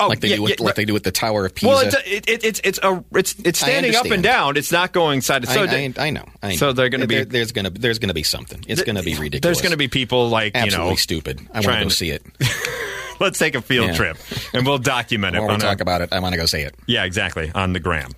Oh, 0.00 0.06
like 0.08 0.20
they 0.20 0.28
yeah, 0.28 0.36
do 0.36 0.42
with 0.42 0.60
yeah, 0.60 0.64
like 0.66 0.76
they 0.76 0.84
do 0.84 0.92
with 0.92 1.02
the 1.02 1.10
Tower 1.10 1.44
of 1.46 1.54
Pisa. 1.54 1.66
well, 1.68 1.80
it's 1.80 1.94
it, 2.06 2.28
it, 2.28 2.44
it's 2.44 2.60
it's 2.62 2.78
a 2.82 3.04
it's 3.14 3.34
it's 3.44 3.58
standing 3.58 3.96
up 3.96 4.06
and 4.06 4.22
down. 4.22 4.56
It's 4.56 4.70
not 4.70 4.92
going 4.92 5.20
side 5.22 5.42
to 5.42 5.50
I, 5.50 5.54
side. 5.66 5.98
I, 5.98 6.06
I 6.06 6.10
know. 6.10 6.24
I 6.42 6.50
know. 6.50 6.56
So 6.56 6.72
they're 6.72 6.88
gonna 6.88 7.06
be- 7.08 7.16
There- 7.16 7.24
there's 7.24 7.50
going 7.52 7.64
to 7.64 7.70
there's 7.70 7.98
going 7.98 8.08
to 8.08 8.14
be 8.14 8.22
something. 8.22 8.64
It's 8.68 8.82
going 8.82 8.94
to 8.96 9.02
be 9.02 9.14
ridiculous. 9.16 9.40
There's 9.42 9.60
going 9.60 9.72
to 9.72 9.76
be 9.76 9.88
people 9.88 10.28
like 10.28 10.54
absolutely 10.54 10.84
you 10.84 10.90
know 10.90 10.96
stupid. 10.96 11.40
I 11.52 11.60
want 11.60 11.64
to 11.64 11.72
go 11.84 11.88
to- 11.88 11.90
see 11.90 12.10
it. 12.10 12.22
Let's 13.20 13.40
take 13.40 13.56
a 13.56 13.60
field 13.60 13.88
Yeah. 13.88 13.94
trip 13.96 14.16
and 14.54 14.64
we'll 14.64 14.78
document 14.78 15.34
it. 15.34 15.40
When 15.40 15.48
we 15.48 15.54
on 15.54 15.62
our- 15.62 15.68
talk 15.70 15.80
about 15.80 16.00
it, 16.02 16.12
I 16.12 16.20
want 16.20 16.34
to 16.34 16.36
go 16.38 16.46
see 16.46 16.60
it. 16.60 16.76
yeah, 16.86 17.02
exactly 17.04 17.50
on 17.54 17.72
the 17.72 17.80
gram. 17.80 18.12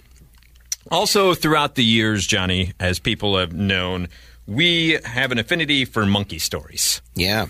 Also, 0.91 1.35
throughout 1.35 1.77
the 1.77 1.85
years, 1.85 2.27
Johnny, 2.27 2.73
as 2.81 2.99
people 2.99 3.39
have 3.39 3.53
known, 3.53 4.09
we 4.47 4.99
have 5.05 5.31
an 5.33 5.39
affinity 5.39 5.85
for 5.85 6.05
monkey 6.05 6.39
stories. 6.39 7.01
Yeah. 7.15 7.47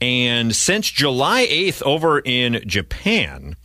And 0.00 0.54
since 0.54 0.90
July 0.90 1.46
8th 1.46 1.82
over 1.82 2.20
in 2.20 2.62
Japan, 2.66 3.56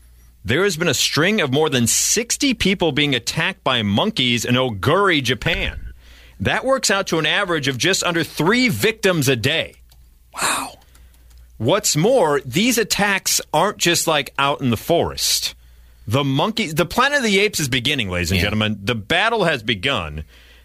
there 0.44 0.64
has 0.64 0.78
been 0.78 0.88
a 0.88 0.94
string 0.94 1.42
of 1.42 1.52
more 1.54 1.70
than 1.70 1.88
60 1.88 2.54
people 2.56 2.92
being 2.92 3.14
attacked 3.16 3.64
by 3.64 3.82
monkeys 3.84 4.46
in 4.46 4.56
Ogori, 4.56 5.22
Japan. 5.22 5.94
That 6.40 6.66
works 6.66 6.90
out 6.90 7.08
to 7.08 7.20
an 7.20 7.26
average 7.26 7.68
of 7.68 7.78
just 7.78 8.04
under 8.04 8.24
three 8.24 8.68
victims 8.70 9.30
a 9.30 9.36
day. 9.36 9.76
Wow. 10.34 10.80
What's 11.58 11.96
more, 11.96 12.42
these 12.44 12.80
attacks 12.80 13.40
aren't 13.54 13.78
just 13.78 14.08
like 14.08 14.34
out 14.40 14.62
in 14.62 14.72
the 14.72 14.78
forest. 14.78 15.54
The 16.08 16.24
monkey, 16.24 16.72
the 16.72 16.88
Planet 16.88 17.20
of 17.20 17.24
the 17.24 17.40
Apes 17.40 17.60
is 17.60 17.70
beginning, 17.70 18.10
ladies 18.10 18.32
and 18.32 18.40
Yeah. 18.40 18.46
gentlemen. 18.46 18.80
The 18.82 18.96
battle 18.96 19.44
has 19.44 19.62
begun 19.62 20.24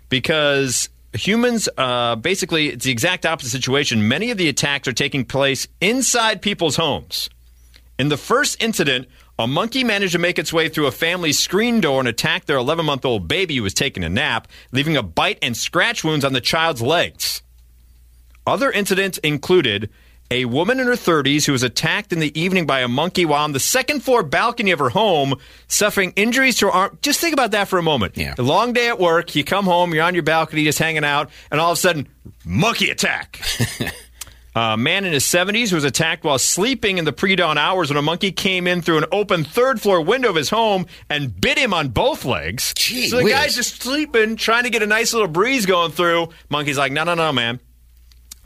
because 0.09 0.89
humans, 1.12 1.69
uh, 1.77 2.17
basically, 2.17 2.69
it's 2.71 2.87
the 2.87 2.91
exact 2.91 3.27
opposite 3.27 3.51
situation. 3.51 4.09
Many 4.09 4.31
of 4.31 4.39
the 4.39 4.49
attacks 4.49 4.89
are 4.89 4.95
taking 4.95 5.27
place 5.27 5.69
inside 5.83 6.41
people's 6.41 6.77
homes. 6.77 7.29
In 7.99 8.09
the 8.09 8.17
first 8.17 8.57
incident, 8.62 9.09
a 9.38 9.46
monkey 9.46 9.85
managed 9.85 10.12
to 10.12 10.18
make 10.18 10.38
its 10.38 10.53
way 10.53 10.68
through 10.68 10.87
a 10.87 10.92
family's 10.92 11.38
screen 11.38 11.81
door 11.81 12.01
and 12.01 12.09
attack 12.09 12.46
their 12.46 12.57
11 12.57 12.85
month 12.87 13.05
old 13.05 13.29
baby 13.29 13.57
who 13.57 13.62
was 13.62 13.75
taking 13.75 14.05
a 14.05 14.09
nap, 14.09 14.49
leaving 14.72 14.96
a 14.96 15.03
bite 15.03 15.38
and 15.42 15.57
scratch 15.57 16.03
wounds 16.03 16.25
on 16.25 16.33
the 16.33 16.40
child's 16.40 16.81
legs. 16.81 17.42
Other 18.46 18.70
incidents 18.70 19.18
included 19.18 19.90
a 20.31 20.44
woman 20.44 20.81
in 20.81 20.87
her 20.87 20.94
30s 20.94 21.46
who 21.46 21.53
was 21.53 21.62
attacked 21.62 22.12
in 22.12 22.18
the 22.18 22.38
evening 22.38 22.66
by 22.66 22.81
a 22.81 22.88
monkey 22.88 23.25
while 23.25 23.44
on 23.44 23.53
the 23.53 23.61
second 23.61 24.01
floor 24.01 24.22
balcony 24.22 24.70
of 24.72 24.79
her 24.79 24.88
home, 24.88 25.35
suffering 25.68 26.12
injuries 26.16 26.57
to 26.59 26.66
her 26.66 26.72
arm. 26.72 26.99
Just 27.03 27.20
think 27.20 27.33
about 27.33 27.53
that 27.53 27.68
for 27.68 27.79
a 27.79 27.83
moment. 27.83 28.16
Yeah. 28.16 28.35
A 28.38 28.42
long 28.42 28.72
day 28.72 28.88
at 28.88 28.99
work, 28.99 29.37
you 29.37 29.44
come 29.44 29.66
home, 29.66 29.94
you're 29.94 30.03
on 30.03 30.14
your 30.14 30.22
balcony 30.22 30.64
just 30.64 30.79
hanging 30.79 31.05
out, 31.05 31.31
and 31.51 31.61
all 31.61 31.72
of 31.72 31.79
a 31.79 31.81
sudden, 31.81 32.09
monkey 32.44 32.90
attack. 32.90 33.40
A 34.57 34.75
man 34.75 35.05
in 35.05 35.12
his 35.12 35.25
70s 35.25 35.71
was 35.71 35.85
attacked 35.85 36.25
while 36.25 36.38
sleeping 36.38 36.97
in 36.97 37.05
the 37.05 37.12
pre 37.12 37.37
dawn 37.37 37.59
hours 37.59 37.90
when 37.90 37.99
a 37.99 38.03
monkey 38.03 38.33
came 38.33 38.66
in 38.66 38.81
through 38.81 38.97
an 38.97 39.05
open 39.12 39.45
third 39.45 39.83
floor 39.83 40.01
window 40.01 40.31
of 40.31 40.37
his 40.37 40.49
home 40.49 40.87
and 41.11 41.38
bit 41.38 41.59
him 41.59 41.75
on 41.75 41.88
both 41.88 42.25
legs. 42.25 42.73
Gee 42.75 43.09
so 43.09 43.19
the 43.19 43.25
whiz. 43.25 43.33
guy's 43.35 43.55
just 43.55 43.83
sleeping, 43.83 44.37
trying 44.37 44.64
to 44.64 44.71
get 44.71 44.83
a 44.83 44.87
nice 44.87 45.12
little 45.12 45.29
breeze 45.29 45.66
going 45.66 45.92
through. 45.92 46.31
Monkey's 46.49 46.79
like, 46.79 46.90
no, 46.90 47.05
no, 47.05 47.12
no, 47.12 47.35
man. 47.35 47.61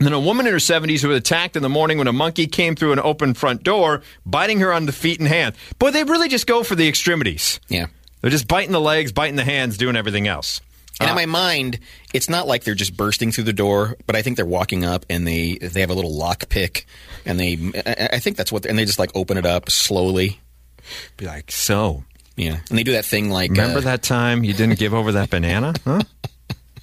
And 0.00 0.06
then 0.06 0.12
a 0.12 0.18
woman 0.18 0.48
in 0.48 0.52
her 0.52 0.58
70s 0.58 1.04
was 1.04 1.16
attacked 1.16 1.54
in 1.54 1.62
the 1.62 1.68
morning 1.68 1.96
when 1.96 2.08
a 2.08 2.12
monkey 2.12 2.48
came 2.48 2.74
through 2.74 2.90
an 2.90 2.98
open 2.98 3.32
front 3.34 3.62
door, 3.62 4.02
biting 4.26 4.58
her 4.58 4.72
on 4.72 4.86
the 4.86 4.92
feet 4.92 5.20
and 5.20 5.28
hand. 5.28 5.54
Boy, 5.78 5.92
they 5.92 6.02
really 6.02 6.28
just 6.28 6.48
go 6.48 6.64
for 6.64 6.74
the 6.74 6.88
extremities. 6.88 7.60
Yeah. 7.68 7.86
They're 8.20 8.32
just 8.32 8.48
biting 8.48 8.72
the 8.72 8.80
legs, 8.80 9.12
biting 9.12 9.36
the 9.36 9.44
hands, 9.44 9.78
doing 9.78 9.94
everything 9.94 10.26
else. 10.26 10.60
And 11.00 11.08
in 11.08 11.16
my 11.16 11.26
mind, 11.26 11.78
it's 12.12 12.28
not 12.28 12.46
like 12.46 12.64
they're 12.64 12.74
just 12.74 12.96
bursting 12.96 13.32
through 13.32 13.44
the 13.44 13.52
door, 13.52 13.96
but 14.06 14.16
I 14.16 14.22
think 14.22 14.36
they're 14.36 14.46
walking 14.46 14.84
up 14.84 15.06
and 15.08 15.26
they 15.26 15.56
they 15.56 15.80
have 15.80 15.90
a 15.90 15.94
little 15.94 16.14
lock 16.14 16.48
pick, 16.48 16.86
and 17.24 17.40
they 17.40 17.56
I, 17.86 18.16
I 18.16 18.18
think 18.18 18.36
that's 18.36 18.52
what 18.52 18.66
and 18.66 18.78
they 18.78 18.84
just 18.84 18.98
like 18.98 19.10
open 19.14 19.38
it 19.38 19.46
up 19.46 19.70
slowly. 19.70 20.40
Be 21.16 21.26
like, 21.26 21.50
so, 21.50 22.04
Yeah, 22.36 22.58
and 22.68 22.78
they 22.78 22.82
do 22.82 22.92
that 22.92 23.04
thing 23.04 23.30
like 23.30 23.50
remember 23.50 23.78
uh, 23.78 23.82
that 23.82 24.02
time 24.02 24.44
you 24.44 24.52
didn't 24.52 24.78
give 24.78 24.94
over 24.94 25.12
that 25.12 25.30
banana? 25.30 25.74
Huh? 25.84 26.02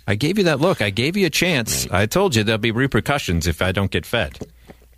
I 0.09 0.15
gave 0.15 0.37
you 0.37 0.45
that 0.45 0.61
look. 0.61 0.81
I 0.81 0.89
gave 0.89 1.17
you 1.17 1.25
a 1.25 1.29
chance. 1.29 1.85
I 1.91 2.05
told 2.05 2.33
you 2.33 2.43
there'll 2.43 2.57
be 2.57 2.71
repercussions 2.71 3.45
if 3.45 3.61
I 3.61 3.73
don't 3.73 3.91
get 3.91 4.05
fed. 4.05 4.39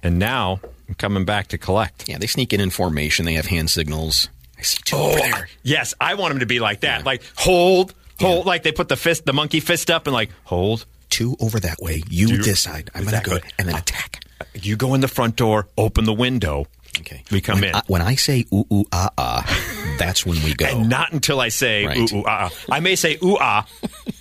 And 0.04 0.20
now 0.20 0.60
I'm 0.88 0.94
coming 0.94 1.26
back 1.26 1.48
to 1.48 1.58
collect. 1.58 2.08
Yeah, 2.08 2.20
they 2.20 2.28
sneak 2.28 2.54
in 2.54 2.62
in 2.62 2.70
formation. 2.70 3.26
They 3.26 3.34
have 3.34 3.48
hand 3.48 3.72
signals. 3.72 4.30
I 4.58 4.62
see 4.62 4.82
two 4.86 4.98
over 4.98 5.18
there. 5.18 5.50
Yes, 5.64 5.96
I 6.00 6.14
want 6.14 6.34
him 6.34 6.40
to 6.40 6.46
be 6.46 6.60
like 6.60 6.82
that. 6.82 7.06
Like, 7.06 7.24
hold, 7.36 7.94
hold. 8.20 8.46
Like 8.46 8.64
they 8.64 8.72
put 8.72 8.88
the 8.90 8.96
fist, 8.98 9.26
the 9.26 9.34
monkey 9.34 9.60
fist 9.60 9.90
up 9.90 10.08
and 10.08 10.14
like, 10.14 10.30
hold. 10.44 10.86
Two 11.10 11.36
over 11.40 11.60
that 11.62 11.80
way. 11.80 12.04
You 12.08 12.28
Do- 12.28 12.38
this 12.44 12.60
side. 12.60 12.92
I'm 12.94 13.04
gonna 13.04 13.22
go 13.24 13.36
Exactly. 13.38 13.52
and 13.58 13.68
then 13.68 13.76
attack. 13.76 14.24
You 14.54 14.76
go 14.78 14.94
in 14.94 15.02
the 15.02 15.08
front 15.08 15.36
door, 15.36 15.68
open 15.76 16.06
the 16.06 16.14
window. 16.14 16.68
Okay. 17.00 17.24
We 17.32 17.42
come 17.42 17.62
when 17.62 17.70
in. 17.70 17.76
I, 17.76 17.82
when 17.88 18.02
I 18.04 18.14
say 18.16 18.46
ooh 18.54 18.66
ooh 18.72 18.86
ah 18.92 19.10
ah, 19.18 19.96
that's 19.98 20.24
when 20.26 20.42
we 20.44 20.54
go. 20.54 20.66
And 20.70 20.88
not 20.90 21.12
until 21.12 21.40
I 21.42 21.50
say 21.50 21.86
Right. 21.86 21.98
ooh 22.12 22.18
ooh 22.18 22.24
ah 22.28 22.50
ah. 22.52 22.66
I 22.72 22.80
may 22.80 22.96
say 22.96 23.18
ooh 23.24 23.38
ah, 23.40 23.66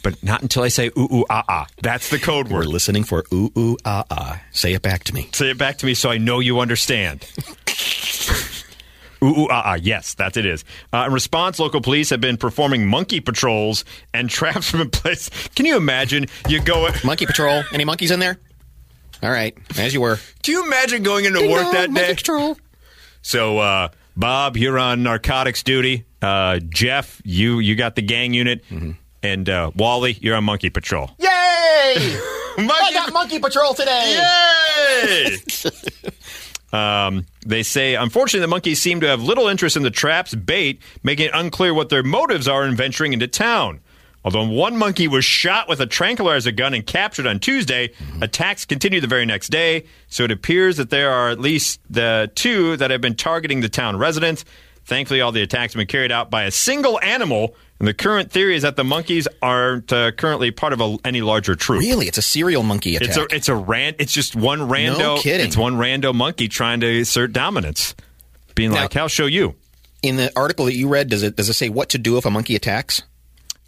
but 0.02 0.22
not 0.22 0.40
until 0.42 0.62
I 0.62 0.68
say 0.68 0.87
ooh 0.98 1.08
ooh 1.12 1.24
ah 1.28 1.44
ah. 1.48 1.66
That's 1.82 2.08
the 2.08 2.18
code 2.18 2.48
word. 2.48 2.66
We're 2.66 2.72
listening 2.72 3.04
for 3.04 3.24
ooh 3.34 3.52
ooh 3.56 3.76
ah 3.84 4.04
ah. 4.11 4.40
Say 4.52 4.72
it 4.72 4.80
back 4.82 5.04
to 5.04 5.14
me. 5.14 5.28
Say 5.32 5.50
it 5.50 5.58
back 5.58 5.76
to 5.78 5.87
me 5.87 5.92
so 5.94 6.11
I 6.11 6.16
know 6.18 6.40
you 6.40 6.61
understand. 6.61 7.26
Ooh, 9.22 9.26
ooh, 9.26 9.48
ah, 9.50 9.62
ah. 9.64 9.74
Yes, 9.81 10.14
that's 10.14 10.37
it 10.37 10.46
is. 10.46 10.64
Uh, 10.92 11.04
in 11.07 11.12
response, 11.12 11.59
local 11.59 11.81
police 11.81 12.11
have 12.11 12.20
been 12.20 12.37
performing 12.37 12.87
monkey 12.87 13.20
patrols 13.20 13.85
and 14.14 14.31
traps 14.38 14.70
have 14.72 14.81
been 14.81 14.90
placed. 14.90 15.54
Can 15.54 15.66
you 15.66 15.76
imagine? 15.76 16.26
You 16.48 16.61
go. 16.61 16.88
Monkey 17.04 17.26
patrol. 17.26 17.62
Any 17.72 17.85
monkeys 17.85 18.11
in 18.11 18.20
there? 18.20 18.38
All 19.22 19.31
right, 19.31 19.57
as 19.76 19.92
you 19.92 20.00
were. 20.00 20.18
Do 20.42 20.52
you 20.52 20.64
imagine 20.64 21.02
going 21.02 21.24
into 21.24 21.48
work 21.50 21.72
that 21.72 21.92
day? 21.92 22.14
patrol. 22.14 22.57
So, 23.22 23.59
uh, 23.59 23.88
Bob, 24.16 24.57
you're 24.57 24.78
on 24.78 25.02
narcotics 25.02 25.62
duty. 25.64 26.04
Uh, 26.22 26.61
Jeff, 26.68 27.20
you 27.24 27.59
you 27.59 27.74
got 27.74 27.96
the 27.96 28.02
gang 28.02 28.33
unit. 28.33 28.64
And 29.20 29.48
uh, 29.48 29.72
Wally, 29.74 30.16
you're 30.20 30.37
on 30.37 30.44
Monkey 30.44 30.70
Patrol. 30.70 31.11
Yay! 31.18 31.26
I 31.28 32.90
got 32.94 33.12
Monkey 33.12 33.40
Patrol 33.40 33.74
today. 33.74 34.16
Yay! 35.04 35.37
Um, 36.72 37.26
they 37.46 37.62
say, 37.62 37.94
unfortunately, 37.94 38.40
the 38.40 38.48
monkeys 38.48 38.81
seem 38.81 39.00
to 39.00 39.07
have 39.07 39.22
little 39.22 39.48
interest 39.48 39.76
in 39.76 39.83
the 39.83 39.90
traps 39.90 40.35
bait, 40.35 40.81
making 41.02 41.26
it 41.26 41.33
unclear 41.35 41.72
what 41.72 41.88
their 41.88 42.02
motives 42.02 42.46
are 42.46 42.66
in 42.66 42.76
venturing 42.76 43.12
into 43.12 43.26
town. 43.26 43.81
Although 44.24 44.48
one 44.48 44.76
monkey 44.76 45.09
was 45.09 45.24
shot 45.24 45.68
with 45.68 45.81
a 45.81 45.87
tranquilizer 45.87 46.50
gun 46.50 46.74
and 46.74 46.85
captured 46.85 47.26
on 47.26 47.38
Tuesday, 47.38 47.92
attacks 48.20 48.64
continued 48.66 49.02
the 49.02 49.09
very 49.09 49.24
next 49.24 49.48
day. 49.48 49.85
So 50.09 50.24
it 50.24 50.31
appears 50.31 50.76
that 50.76 50.90
there 50.90 51.11
are 51.11 51.31
at 51.31 51.40
least 51.40 51.81
the 51.88 52.31
two 52.35 52.76
that 52.76 52.90
have 52.90 53.00
been 53.00 53.14
targeting 53.14 53.61
the 53.61 53.68
town 53.68 53.96
residents. 53.96 54.44
Thankfully, 54.85 55.20
all 55.20 55.33
the 55.33 55.42
attacks 55.42 55.72
have 55.72 55.78
been 55.78 55.87
carried 55.87 56.12
out 56.12 56.31
by 56.31 56.44
a 56.44 56.50
single 56.50 57.00
animal. 57.00 57.54
And 57.79 57.87
the 57.87 57.95
current 57.95 58.33
theory 58.33 58.57
is 58.57 58.62
that 58.62 58.77
the 58.77 58.83
monkeys 58.85 59.29
aren't 59.41 59.93
uh, 59.93 60.11
currently 60.12 60.51
part 60.51 60.73
of 60.73 60.81
a, 60.81 60.97
any 61.05 61.21
larger 61.21 61.55
troop. 61.55 61.81
Really, 61.81 62.09
it's 62.09 62.19
a 62.19 62.23
serial 62.23 62.64
monkey 62.64 62.97
attack. 62.97 63.09
It's 63.09 63.17
a 63.17 63.27
it's 63.35 63.49
a 63.49 63.55
ran. 63.55 63.95
It's 63.99 64.12
just 64.12 64.35
one 64.35 64.61
rando. 64.61 64.99
No 64.99 65.19
kidding. 65.19 65.47
It's 65.47 65.57
one 65.57 65.75
rando 65.75 66.12
monkey 66.14 66.49
trying 66.49 66.81
to 66.81 67.01
assert 67.01 67.33
dominance, 67.33 67.95
being 68.55 68.73
Now- 68.73 68.83
like, 68.83 68.97
"I'll 68.97 69.09
show 69.09 69.27
you." 69.27 69.55
In 70.03 70.17
the 70.17 70.33
article 70.37 70.67
that 70.67 70.75
you 70.75 70.88
read, 70.88 71.09
does 71.09 71.23
it 71.23 71.37
does 71.37 71.49
it 71.49 71.55
say 71.55 71.69
what 71.69 71.88
to 71.91 71.99
do 71.99 72.19
if 72.19 72.25
a 72.25 72.31
monkey 72.31 72.57
attacks? 72.57 73.03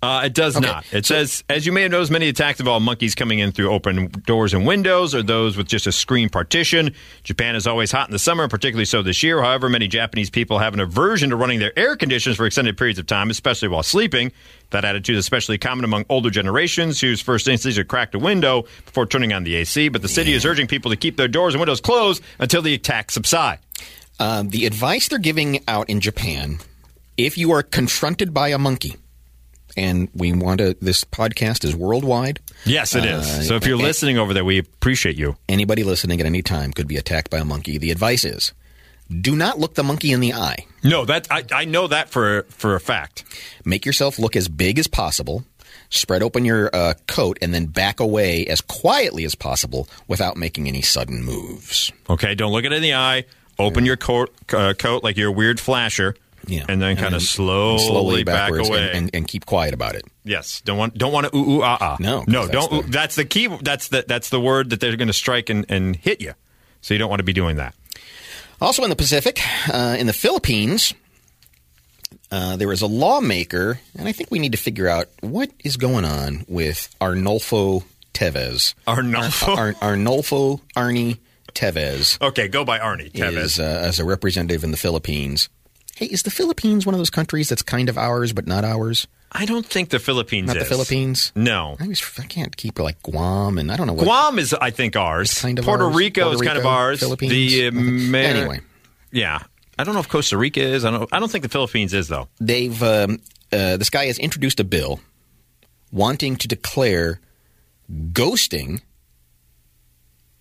Uh, 0.02 0.22
it 0.24 0.32
does 0.32 0.58
not. 0.58 0.86
It 0.92 1.04
says, 1.04 1.44
as 1.50 1.66
you 1.66 1.72
may 1.72 1.82
have 1.82 1.90
noticed, 1.90 2.10
many 2.10 2.28
attacks 2.28 2.58
involve 2.58 2.82
monkeys 2.82 3.14
coming 3.14 3.38
in 3.38 3.52
through 3.52 3.70
open 3.70 4.08
doors 4.24 4.54
and 4.54 4.66
windows, 4.66 5.14
or 5.14 5.22
those 5.22 5.58
with 5.58 5.66
just 5.66 5.86
a 5.86 5.92
screen 5.92 6.30
partition. 6.30 6.94
Japan 7.22 7.54
is 7.54 7.66
always 7.66 7.92
hot 7.92 8.08
in 8.08 8.12
the 8.12 8.18
summer, 8.18 8.48
particularly 8.48 8.86
so 8.86 9.02
this 9.02 9.22
year. 9.22 9.42
However, 9.42 9.68
many 9.68 9.88
Japanese 9.88 10.30
people 10.30 10.58
have 10.58 10.72
an 10.72 10.80
aversion 10.80 11.28
to 11.30 11.36
running 11.36 11.58
their 11.58 11.78
air 11.78 11.96
conditioners 11.96 12.38
for 12.38 12.46
extended 12.46 12.78
periods 12.78 12.98
of 12.98 13.06
time, 13.06 13.28
especially 13.28 13.68
while 13.68 13.82
sleeping. 13.82 14.32
That 14.70 14.86
attitude 14.86 15.16
is 15.16 15.24
especially 15.24 15.58
common 15.58 15.84
among 15.84 16.06
older 16.08 16.30
generations 16.30 16.98
whose 16.98 17.20
first 17.20 17.46
instinct 17.46 17.72
is 17.72 17.76
to 17.76 17.84
crack 17.84 18.14
a 18.14 18.18
window 18.18 18.62
before 18.86 19.04
turning 19.04 19.34
on 19.34 19.44
the 19.44 19.56
AC. 19.56 19.90
But 19.90 20.00
the 20.00 20.08
city 20.08 20.32
is 20.32 20.46
urging 20.46 20.66
people 20.66 20.90
to 20.92 20.96
keep 20.96 21.18
their 21.18 21.28
doors 21.28 21.52
and 21.52 21.60
windows 21.60 21.82
closed 21.82 22.22
until 22.38 22.62
the 22.62 22.72
attacks 22.72 23.12
subside. 23.12 23.58
Um, 24.18 24.48
the 24.48 24.64
advice 24.64 25.08
they're 25.08 25.18
giving 25.18 25.62
out 25.68 25.90
in 25.90 26.00
Japan: 26.00 26.58
if 27.18 27.36
you 27.36 27.50
are 27.52 27.62
confronted 27.62 28.32
by 28.32 28.48
a 28.48 28.58
monkey, 28.58 28.96
and 29.76 30.08
we 30.14 30.32
want 30.32 30.58
to, 30.58 30.76
this 30.80 31.04
podcast 31.04 31.64
is 31.64 31.74
worldwide. 31.76 32.40
Yes, 32.64 32.94
it 32.94 33.04
is. 33.04 33.26
Uh, 33.26 33.42
so 33.42 33.54
if 33.56 33.66
you're 33.66 33.76
and- 33.76 33.84
listening 33.84 34.18
over 34.18 34.34
there, 34.34 34.44
we 34.44 34.58
appreciate 34.58 35.16
you. 35.16 35.36
Anybody 35.48 35.84
listening 35.84 36.20
at 36.20 36.26
any 36.26 36.42
time 36.42 36.72
could 36.72 36.88
be 36.88 36.96
attacked 36.96 37.30
by 37.30 37.38
a 37.38 37.44
monkey. 37.44 37.78
The 37.78 37.90
advice 37.90 38.24
is: 38.24 38.52
do 39.08 39.34
not 39.34 39.58
look 39.58 39.74
the 39.74 39.82
monkey 39.84 40.12
in 40.12 40.20
the 40.20 40.34
eye. 40.34 40.66
No, 40.84 41.04
that 41.04 41.26
I, 41.30 41.44
I 41.52 41.64
know 41.64 41.86
that 41.88 42.10
for 42.10 42.42
for 42.48 42.74
a 42.74 42.80
fact. 42.80 43.24
Make 43.64 43.84
yourself 43.86 44.18
look 44.18 44.36
as 44.36 44.48
big 44.48 44.78
as 44.78 44.86
possible. 44.86 45.44
Spread 45.92 46.22
open 46.22 46.44
your 46.44 46.70
uh, 46.72 46.94
coat 47.08 47.36
and 47.42 47.52
then 47.52 47.66
back 47.66 47.98
away 47.98 48.46
as 48.46 48.60
quietly 48.60 49.24
as 49.24 49.34
possible 49.34 49.88
without 50.06 50.36
making 50.36 50.68
any 50.68 50.82
sudden 50.82 51.24
moves. 51.24 51.90
Okay, 52.08 52.36
don't 52.36 52.52
look 52.52 52.64
it 52.64 52.72
in 52.72 52.80
the 52.82 52.94
eye. 52.94 53.24
Open 53.58 53.84
your 53.84 53.96
coat, 53.96 54.32
uh, 54.54 54.72
coat 54.72 55.02
like 55.04 55.16
you're 55.16 55.28
a 55.28 55.32
weird 55.32 55.58
flasher, 55.60 56.14
Yeah, 56.46 56.64
and 56.68 56.80
then 56.80 56.96
kind 56.96 57.14
of 57.14 57.22
slowly, 57.22 57.78
slowly 57.86 58.24
back 58.24 58.34
backwards 58.50 58.68
away. 58.68 58.88
and, 58.88 58.96
and, 58.96 59.10
and 59.14 59.28
keep 59.28 59.46
quiet 59.46 59.74
about 59.74 59.94
it. 59.94 60.04
yes, 60.24 60.60
don't 60.62 60.78
want 60.78 60.96
don't 60.96 61.12
want 61.12 61.26
to 61.30 61.36
ooh 61.36 61.50
ooh 61.58 61.62
ah 61.62 61.76
ah. 61.80 61.96
No, 62.00 62.24
no, 62.26 62.46
that's 62.46 62.66
don't. 62.68 62.86
the- 62.86 62.90
that's 62.92 63.16
the 63.16 63.24
key. 63.24 63.46
That's 63.62 63.88
the 63.88 64.04
that's 64.06 64.30
the 64.30 64.40
word 64.40 64.70
that 64.70 64.80
they're 64.80 64.96
going 64.96 65.08
to 65.08 65.12
strike 65.14 65.50
and, 65.50 65.66
and 65.68 65.94
hit 65.96 66.20
you. 66.20 66.34
So 66.80 66.94
you 66.94 66.98
don't 66.98 67.10
want 67.10 67.20
to 67.20 67.24
be 67.24 67.32
doing 67.34 67.56
that. 67.56 67.74
Also 68.60 68.82
in 68.84 68.90
the 68.90 68.96
Pacific, 68.96 69.38
uh, 69.72 69.96
in 69.98 70.06
the 70.06 70.12
Philippines, 70.12 70.92
uh, 72.30 72.56
there 72.56 72.72
is 72.72 72.82
a 72.82 72.86
lawmaker, 72.86 73.80
and 73.98 74.08
I 74.08 74.12
think 74.12 74.30
we 74.30 74.38
need 74.38 74.52
to 74.52 74.58
figure 74.58 74.88
out 74.88 75.08
what 75.20 75.50
is 75.64 75.76
going 75.76 76.04
on 76.04 76.44
with 76.48 76.94
Arnolfo 77.00 77.84
Teves. 78.14 78.74
Arnolfo? 78.86 79.56
Ar- 79.56 79.72
Arnolfo 79.74 80.60
Arnie 80.76 81.18
Teves 81.54 82.20
Okay, 82.22 82.48
go 82.48 82.64
by 82.64 82.78
Arnie 82.78 83.10
Teves. 83.10 83.36
is 83.36 83.58
uh, 83.60 83.62
as 83.64 83.98
a 83.98 84.04
representative 84.04 84.62
in 84.64 84.70
the 84.70 84.76
Philippines. 84.76 85.48
Hey, 86.00 86.06
is 86.06 86.22
the 86.22 86.30
Philippines 86.30 86.86
one 86.86 86.94
of 86.94 86.98
those 86.98 87.10
countries 87.10 87.50
that's 87.50 87.60
kind 87.60 87.90
of 87.90 87.98
ours 87.98 88.32
but 88.32 88.46
not 88.46 88.64
ours? 88.64 89.06
I 89.30 89.44
don't 89.44 89.66
think 89.66 89.90
the 89.90 89.98
Philippines 89.98 90.46
Not 90.46 90.56
is 90.56 90.62
the 90.62 90.68
Philippines. 90.70 91.30
No, 91.36 91.76
I, 91.78 91.82
always, 91.82 92.02
I 92.18 92.24
can't 92.24 92.56
keep 92.56 92.78
like 92.78 93.02
Guam 93.02 93.58
and 93.58 93.70
I 93.70 93.76
don't 93.76 93.86
know 93.86 93.92
what. 93.92 94.04
Guam 94.04 94.38
is 94.38 94.54
I 94.54 94.70
think 94.70 94.96
ours. 94.96 95.38
kind 95.42 95.58
of 95.58 95.66
Puerto 95.66 95.84
ours. 95.84 95.94
Rico 95.94 96.22
Puerto 96.22 96.36
is 96.36 96.40
kind 96.40 96.56
of 96.58 96.64
ours. 96.64 97.00
Philippines. 97.00 97.30
The 97.32 97.66
Amer- 97.66 98.16
Anyway. 98.16 98.60
yeah. 99.12 99.40
I 99.78 99.84
don't 99.84 99.92
know 99.92 100.00
if 100.00 100.08
Costa 100.08 100.38
Rica 100.38 100.62
is. 100.62 100.86
I 100.86 100.90
don't. 100.90 101.06
I 101.12 101.20
don't 101.20 101.30
think 101.30 101.42
the 101.42 101.50
Philippines 101.50 101.92
is 101.92 102.08
though. 102.08 102.28
they've 102.40 102.82
um, 102.82 103.18
uh, 103.52 103.76
this 103.76 103.90
guy 103.90 104.06
has 104.06 104.18
introduced 104.18 104.58
a 104.58 104.64
bill 104.64 105.00
wanting 105.92 106.36
to 106.36 106.48
declare 106.48 107.20
ghosting 108.12 108.80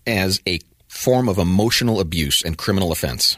as 0.06 0.40
a 0.46 0.58
form 0.88 1.28
of 1.28 1.36
emotional 1.36 2.00
abuse 2.00 2.42
and 2.42 2.56
criminal 2.56 2.92
offense. 2.92 3.36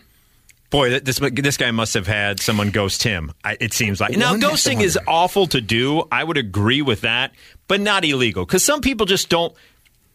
Boy, 0.73 0.99
this 1.01 1.19
this 1.19 1.59
guy 1.59 1.71
must 1.71 1.93
have 1.93 2.07
had 2.07 2.41
someone 2.41 2.71
ghost 2.71 3.03
him. 3.03 3.31
I, 3.45 3.59
it 3.61 3.75
seems 3.75 4.01
like 4.01 4.17
now 4.17 4.35
ghosting 4.37 4.81
is 4.81 4.99
awful 5.07 5.47
to 5.49 5.61
do. 5.61 6.05
I 6.11 6.25
would 6.25 6.39
agree 6.39 6.81
with 6.81 7.03
that, 7.03 7.33
but 7.69 7.83
not 7.83 8.07
illegal 8.07 8.47
because 8.47 8.65
some 8.65 8.81
people 8.81 9.05
just 9.05 9.29
don't. 9.29 9.55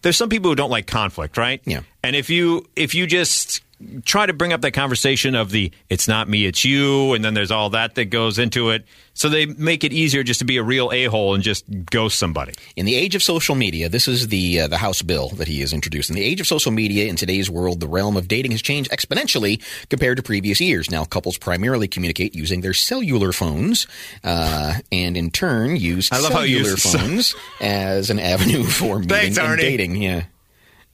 There's 0.01 0.17
some 0.17 0.29
people 0.29 0.49
who 0.49 0.55
don't 0.55 0.71
like 0.71 0.87
conflict, 0.87 1.37
right? 1.37 1.61
Yeah. 1.65 1.81
And 2.03 2.15
if 2.15 2.31
you 2.31 2.65
if 2.75 2.95
you 2.95 3.05
just 3.05 3.61
try 4.05 4.25
to 4.25 4.33
bring 4.33 4.53
up 4.53 4.61
that 4.61 4.71
conversation 4.71 5.35
of 5.35 5.51
the 5.51 5.71
it's 5.89 6.07
not 6.07 6.27
me, 6.27 6.45
it's 6.45 6.65
you, 6.65 7.13
and 7.13 7.23
then 7.23 7.33
there's 7.33 7.51
all 7.51 7.69
that 7.71 7.95
that 7.95 8.05
goes 8.05 8.39
into 8.39 8.69
it, 8.71 8.85
so 9.13 9.29
they 9.29 9.45
make 9.45 9.83
it 9.83 9.93
easier 9.93 10.23
just 10.23 10.39
to 10.39 10.45
be 10.45 10.57
a 10.57 10.63
real 10.63 10.91
a 10.91 11.05
hole 11.05 11.35
and 11.35 11.43
just 11.43 11.65
ghost 11.85 12.17
somebody. 12.17 12.53
In 12.75 12.85
the 12.85 12.95
age 12.95 13.13
of 13.15 13.21
social 13.21 13.55
media, 13.55 13.87
this 13.89 14.07
is 14.07 14.29
the 14.29 14.61
uh, 14.61 14.67
the 14.67 14.77
House 14.77 15.01
bill 15.01 15.29
that 15.29 15.47
he 15.47 15.61
has 15.61 15.73
introduced. 15.73 16.09
In 16.09 16.15
the 16.15 16.23
age 16.23 16.39
of 16.39 16.47
social 16.47 16.71
media, 16.71 17.07
in 17.07 17.15
today's 17.15 17.49
world, 17.49 17.79
the 17.79 17.87
realm 17.87 18.17
of 18.17 18.27
dating 18.27 18.51
has 18.51 18.61
changed 18.61 18.89
exponentially 18.91 19.61
compared 19.89 20.17
to 20.17 20.23
previous 20.23 20.59
years. 20.59 20.89
Now, 20.89 21.05
couples 21.05 21.37
primarily 21.37 21.87
communicate 21.87 22.33
using 22.33 22.61
their 22.61 22.73
cellular 22.73 23.31
phones, 23.31 23.87
uh, 24.23 24.75
and 24.91 25.15
in 25.15 25.29
turn 25.29 25.75
use 25.75 26.09
I 26.11 26.19
love 26.19 26.33
how 26.33 26.41
you 26.41 26.63
cellular 26.63 26.77
phones 26.77 27.35
as 27.61 28.09
an 28.09 28.19
avenue 28.19 28.63
for 28.63 28.99
meeting 28.99 29.09
Thanks, 29.09 29.37
and 29.37 29.47
Arnie. 29.47 29.61
dating. 29.61 29.95
Yeah, 30.01 30.23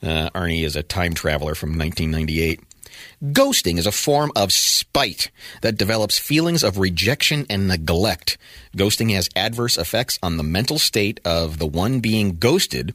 uh, 0.01 0.29
Arnie 0.31 0.65
is 0.65 0.75
a 0.75 0.83
time 0.83 1.13
traveler 1.13 1.55
from 1.55 1.77
1998. 1.77 2.59
Ghosting 3.23 3.77
is 3.77 3.87
a 3.87 3.91
form 3.91 4.31
of 4.35 4.51
spite 4.51 5.31
that 5.61 5.77
develops 5.77 6.19
feelings 6.19 6.63
of 6.63 6.77
rejection 6.77 7.45
and 7.49 7.67
neglect. 7.67 8.37
Ghosting 8.75 9.13
has 9.13 9.29
adverse 9.35 9.77
effects 9.77 10.19
on 10.23 10.37
the 10.37 10.43
mental 10.43 10.79
state 10.79 11.19
of 11.23 11.59
the 11.59 11.67
one 11.67 11.99
being 11.99 12.37
ghosted, 12.37 12.93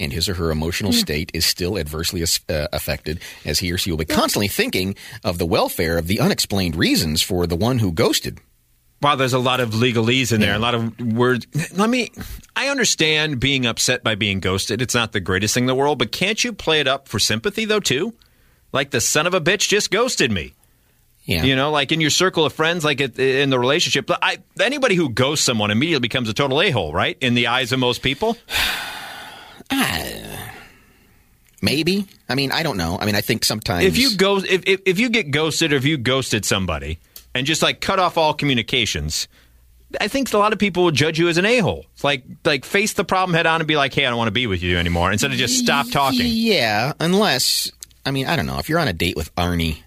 and 0.00 0.12
his 0.12 0.28
or 0.28 0.34
her 0.34 0.50
emotional 0.50 0.92
state 0.92 1.30
is 1.34 1.46
still 1.46 1.78
adversely 1.78 2.22
uh, 2.22 2.66
affected 2.72 3.20
as 3.44 3.58
he 3.58 3.70
or 3.70 3.78
she 3.78 3.90
will 3.90 3.98
be 3.98 4.04
constantly 4.04 4.48
thinking 4.48 4.94
of 5.22 5.38
the 5.38 5.46
welfare 5.46 5.98
of 5.98 6.06
the 6.06 6.20
unexplained 6.20 6.76
reasons 6.76 7.22
for 7.22 7.46
the 7.46 7.56
one 7.56 7.78
who 7.78 7.92
ghosted. 7.92 8.40
Wow, 9.00 9.14
there's 9.14 9.32
a 9.32 9.38
lot 9.38 9.60
of 9.60 9.70
legalese 9.70 10.32
in 10.32 10.40
there, 10.40 10.54
a 10.54 10.58
lot 10.58 10.74
of 10.74 10.98
words. 11.00 11.46
Let 11.72 11.88
me. 11.88 12.10
I 12.56 12.68
understand 12.68 13.38
being 13.38 13.64
upset 13.64 14.02
by 14.02 14.16
being 14.16 14.40
ghosted. 14.40 14.82
It's 14.82 14.94
not 14.94 15.12
the 15.12 15.20
greatest 15.20 15.54
thing 15.54 15.64
in 15.64 15.68
the 15.68 15.74
world, 15.76 16.00
but 16.00 16.10
can't 16.10 16.42
you 16.42 16.52
play 16.52 16.80
it 16.80 16.88
up 16.88 17.06
for 17.06 17.20
sympathy 17.20 17.64
though 17.64 17.78
too? 17.78 18.14
Like 18.72 18.90
the 18.90 19.00
son 19.00 19.26
of 19.26 19.34
a 19.34 19.40
bitch 19.40 19.68
just 19.68 19.90
ghosted 19.90 20.30
me. 20.30 20.54
Yeah. 21.24 21.44
You 21.44 21.56
know, 21.56 21.70
like 21.70 21.92
in 21.92 22.00
your 22.00 22.10
circle 22.10 22.46
of 22.46 22.54
friends, 22.54 22.84
like 22.86 23.00
in 23.00 23.50
the 23.50 23.58
relationship. 23.58 24.10
I, 24.10 24.38
anybody 24.58 24.94
who 24.94 25.10
ghosts 25.10 25.44
someone 25.44 25.70
immediately 25.70 26.00
becomes 26.00 26.28
a 26.30 26.32
total 26.32 26.62
a 26.62 26.70
hole, 26.70 26.94
right? 26.94 27.18
In 27.20 27.34
the 27.34 27.48
eyes 27.48 27.70
of 27.72 27.78
most 27.78 28.02
people. 28.02 28.36
Uh, 29.70 30.02
maybe. 31.60 32.06
I 32.26 32.34
mean, 32.34 32.52
I 32.52 32.62
don't 32.62 32.78
know. 32.78 32.96
I 32.98 33.04
mean, 33.04 33.14
I 33.14 33.20
think 33.20 33.44
sometimes 33.44 33.84
If 33.84 33.98
you 33.98 34.16
go, 34.16 34.38
if, 34.38 34.62
if 34.66 34.80
if 34.86 34.98
you 34.98 35.10
get 35.10 35.30
ghosted 35.30 35.74
or 35.74 35.76
if 35.76 35.84
you 35.84 35.98
ghosted 35.98 36.46
somebody 36.46 36.98
and 37.34 37.46
just 37.46 37.60
like 37.60 37.82
cut 37.82 37.98
off 37.98 38.16
all 38.16 38.32
communications, 38.32 39.28
I 40.00 40.08
think 40.08 40.32
a 40.32 40.38
lot 40.38 40.54
of 40.54 40.58
people 40.58 40.84
will 40.84 40.90
judge 40.90 41.18
you 41.18 41.28
as 41.28 41.36
an 41.36 41.44
a 41.44 41.58
hole. 41.58 41.84
Like 42.02 42.24
like 42.46 42.64
face 42.64 42.94
the 42.94 43.04
problem 43.04 43.34
head 43.34 43.44
on 43.44 43.60
and 43.60 43.68
be 43.68 43.76
like, 43.76 43.92
hey, 43.92 44.06
I 44.06 44.08
don't 44.08 44.16
want 44.16 44.28
to 44.28 44.32
be 44.32 44.46
with 44.46 44.62
you 44.62 44.78
anymore, 44.78 45.12
instead 45.12 45.32
of 45.32 45.36
just 45.36 45.58
stop 45.58 45.90
talking. 45.90 46.22
Yeah, 46.24 46.94
unless 47.00 47.70
I 48.08 48.10
mean, 48.10 48.26
I 48.26 48.36
don't 48.36 48.46
know. 48.46 48.58
If 48.58 48.68
you're 48.68 48.78
on 48.78 48.88
a 48.88 48.92
date 48.92 49.16
with 49.16 49.34
Arnie 49.36 49.82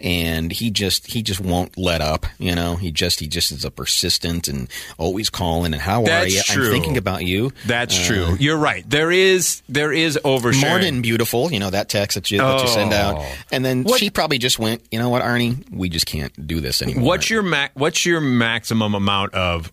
and 0.00 0.52
he 0.52 0.70
just 0.70 1.08
he 1.08 1.22
just 1.22 1.40
won't 1.40 1.76
let 1.76 2.00
up, 2.00 2.24
you 2.38 2.54
know, 2.54 2.76
he 2.76 2.92
just 2.92 3.18
he 3.18 3.26
just 3.26 3.50
is 3.50 3.64
a 3.64 3.70
persistent 3.70 4.46
and 4.46 4.68
always 4.96 5.28
calling 5.28 5.72
and 5.72 5.82
how 5.82 6.04
are 6.04 6.26
you? 6.26 6.40
true. 6.44 6.66
I'm 6.66 6.70
thinking 6.70 6.96
about 6.96 7.24
you. 7.24 7.52
That's 7.66 7.98
uh, 7.98 8.04
true. 8.04 8.36
You're 8.38 8.56
right. 8.58 8.88
There 8.88 9.10
is 9.10 9.60
there 9.68 9.92
is 9.92 10.16
oversharing. 10.24 10.68
Morning, 10.68 11.02
beautiful. 11.02 11.50
You 11.52 11.58
know 11.58 11.70
that 11.70 11.88
text 11.88 12.14
that 12.14 12.30
you, 12.30 12.38
that 12.38 12.62
you 12.62 12.68
send 12.68 12.92
out, 12.92 13.16
Oh. 13.18 13.34
and 13.50 13.64
then 13.64 13.82
What- 13.82 13.98
she 13.98 14.08
probably 14.10 14.38
just 14.38 14.58
went. 14.60 14.82
You 14.92 15.00
know 15.00 15.08
what, 15.08 15.22
Arnie? 15.22 15.68
We 15.70 15.88
just 15.88 16.06
can't 16.06 16.46
do 16.46 16.60
this 16.60 16.80
anymore. 16.80 17.04
What's 17.04 17.28
your 17.28 17.42
ma- 17.42 17.68
what's 17.74 18.06
your 18.06 18.20
maximum 18.20 18.94
amount 18.94 19.34
of 19.34 19.72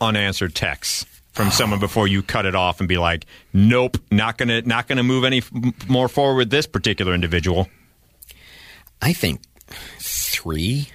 unanswered 0.00 0.54
texts 0.54 1.06
from 1.34 1.50
someone 1.50 1.80
before 1.80 2.08
you 2.08 2.22
cut 2.22 2.46
it 2.46 2.54
off 2.54 2.80
and 2.80 2.88
be 2.88 2.96
like, 2.96 3.26
nope, 3.52 3.98
not 4.10 4.38
gonna 4.38 4.62
not 4.62 4.88
gonna 4.88 5.02
move 5.02 5.24
any 5.24 5.38
f- 5.38 5.50
more 5.88 6.08
forward 6.08 6.36
with 6.36 6.50
this 6.50 6.66
particular 6.66 7.12
individual? 7.14 7.68
I 9.02 9.12
think 9.12 9.42
three. 9.98 10.88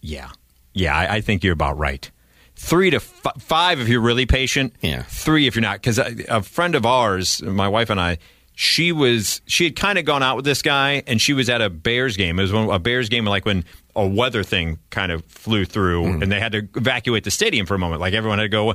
Yeah, 0.00 0.30
yeah, 0.74 0.96
I, 0.96 1.16
I 1.16 1.20
think 1.20 1.42
you're 1.42 1.52
about 1.52 1.78
right. 1.78 2.10
three 2.56 2.90
to 2.90 2.96
f- 2.96 3.32
five 3.38 3.80
if 3.80 3.88
you're 3.88 4.00
really 4.00 4.26
patient. 4.26 4.74
Yeah. 4.80 5.02
three 5.02 5.46
if 5.46 5.54
you're 5.54 5.62
not. 5.62 5.76
Because 5.80 5.98
a, 5.98 6.06
uh, 6.06 6.38
a 6.38 6.42
friend 6.42 6.74
of 6.74 6.86
ours, 6.86 7.42
my 7.42 7.68
wife 7.68 7.90
and 7.90 8.00
I, 8.00 8.18
she 8.54 8.92
was 8.92 9.40
she 9.46 9.64
had 9.64 9.76
kind 9.76 9.98
of 9.98 10.04
gone 10.04 10.22
out 10.22 10.36
with 10.36 10.44
this 10.44 10.62
guy, 10.62 11.02
and 11.06 11.20
she 11.20 11.32
was 11.32 11.48
at 11.48 11.62
a 11.62 11.70
Bears 11.70 12.16
game. 12.16 12.38
It 12.38 12.42
was 12.42 12.52
one, 12.52 12.70
a 12.70 12.78
Bears 12.78 13.08
game, 13.08 13.24
like 13.24 13.44
when 13.44 13.64
a 13.96 14.06
weather 14.06 14.42
thing 14.42 14.78
kind 14.90 15.12
of 15.12 15.24
flew 15.24 15.64
through, 15.64 16.04
mm. 16.04 16.22
and 16.22 16.30
they 16.30 16.40
had 16.40 16.52
to 16.52 16.68
evacuate 16.76 17.24
the 17.24 17.30
stadium 17.30 17.66
for 17.66 17.74
a 17.74 17.78
moment. 17.78 18.00
Like 18.00 18.14
everyone 18.14 18.38
had 18.38 18.44
to 18.44 18.48
go. 18.48 18.74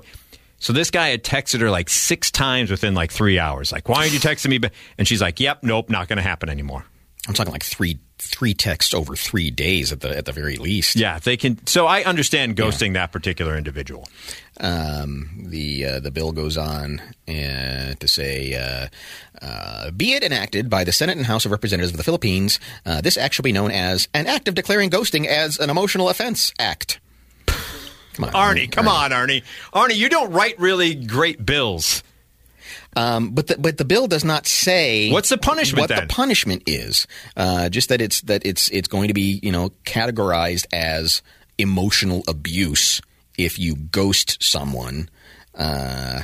So 0.59 0.73
this 0.73 0.91
guy 0.91 1.09
had 1.09 1.23
texted 1.23 1.61
her 1.61 1.69
like 1.69 1.89
six 1.89 2.31
times 2.31 2.71
within 2.71 2.93
like 2.93 3.11
three 3.11 3.39
hours. 3.39 3.71
Like, 3.71 3.87
why 3.87 4.01
aren't 4.01 4.13
you 4.13 4.19
texting 4.19 4.61
me? 4.61 4.69
And 4.97 5.07
she's 5.07 5.21
like, 5.21 5.39
"Yep, 5.39 5.63
nope, 5.63 5.89
not 5.89 6.07
going 6.07 6.17
to 6.17 6.23
happen 6.23 6.49
anymore." 6.49 6.85
I'm 7.27 7.33
talking 7.33 7.51
like 7.51 7.63
three 7.63 7.99
three 8.19 8.53
texts 8.53 8.93
over 8.93 9.15
three 9.15 9.51
days 9.51 9.91
at 9.91 9.99
the 9.99 10.17
at 10.17 10.25
the 10.25 10.31
very 10.31 10.55
least. 10.55 10.95
Yeah, 10.95 11.19
they 11.19 11.37
can. 11.37 11.65
So 11.67 11.85
I 11.85 12.03
understand 12.03 12.55
ghosting 12.55 12.93
that 12.93 13.11
particular 13.11 13.57
individual. 13.57 14.07
Um, 14.59 15.45
the 15.49 15.85
uh, 15.85 15.99
the 15.99 16.09
bill 16.11 16.31
goes 16.31 16.57
on 16.57 17.01
uh, 17.27 17.93
to 17.99 18.07
say, 18.07 18.55
uh, 18.55 18.87
uh, 19.45 19.91
be 19.91 20.13
it 20.13 20.23
enacted 20.23 20.69
by 20.69 20.83
the 20.83 20.91
Senate 20.91 21.17
and 21.17 21.25
House 21.25 21.45
of 21.45 21.51
Representatives 21.51 21.91
of 21.91 21.97
the 21.97 22.03
Philippines, 22.03 22.59
uh, 22.85 23.01
this 23.01 23.17
act 23.17 23.35
shall 23.35 23.43
be 23.43 23.51
known 23.51 23.71
as 23.71 24.07
an 24.13 24.25
act 24.25 24.47
of 24.47 24.55
declaring 24.55 24.89
ghosting 24.89 25.25
as 25.25 25.59
an 25.59 25.69
emotional 25.69 26.09
offense 26.09 26.53
act. 26.57 26.99
Come 28.17 28.25
on, 28.25 28.33
Arnie, 28.33 28.69
come 28.71 28.87
on, 28.87 29.11
Arnie. 29.11 29.43
Arnie, 29.73 29.95
you 29.95 30.09
don't 30.09 30.31
write 30.33 30.59
really 30.59 30.93
great 30.95 31.45
bills. 31.45 32.03
Um, 32.95 33.31
but 33.31 33.47
the, 33.47 33.57
but 33.57 33.77
the 33.77 33.85
bill 33.85 34.07
does 34.07 34.23
not 34.25 34.47
say 34.47 35.11
What's 35.11 35.29
the 35.29 35.37
punishment 35.37 35.81
What 35.81 35.89
then? 35.89 36.07
the 36.07 36.13
punishment 36.13 36.63
is? 36.65 37.05
Uh, 37.35 37.69
just 37.69 37.89
that 37.89 38.01
it's 38.01 38.21
that 38.21 38.43
it's 38.45 38.69
it's 38.69 38.87
going 38.87 39.07
to 39.09 39.13
be 39.13 39.39
you 39.43 39.51
know 39.51 39.69
categorized 39.85 40.65
as 40.73 41.21
emotional 41.59 42.23
abuse 42.27 42.99
if 43.37 43.59
you 43.59 43.75
ghost 43.75 44.41
someone. 44.41 45.09
Uh, 45.55 46.21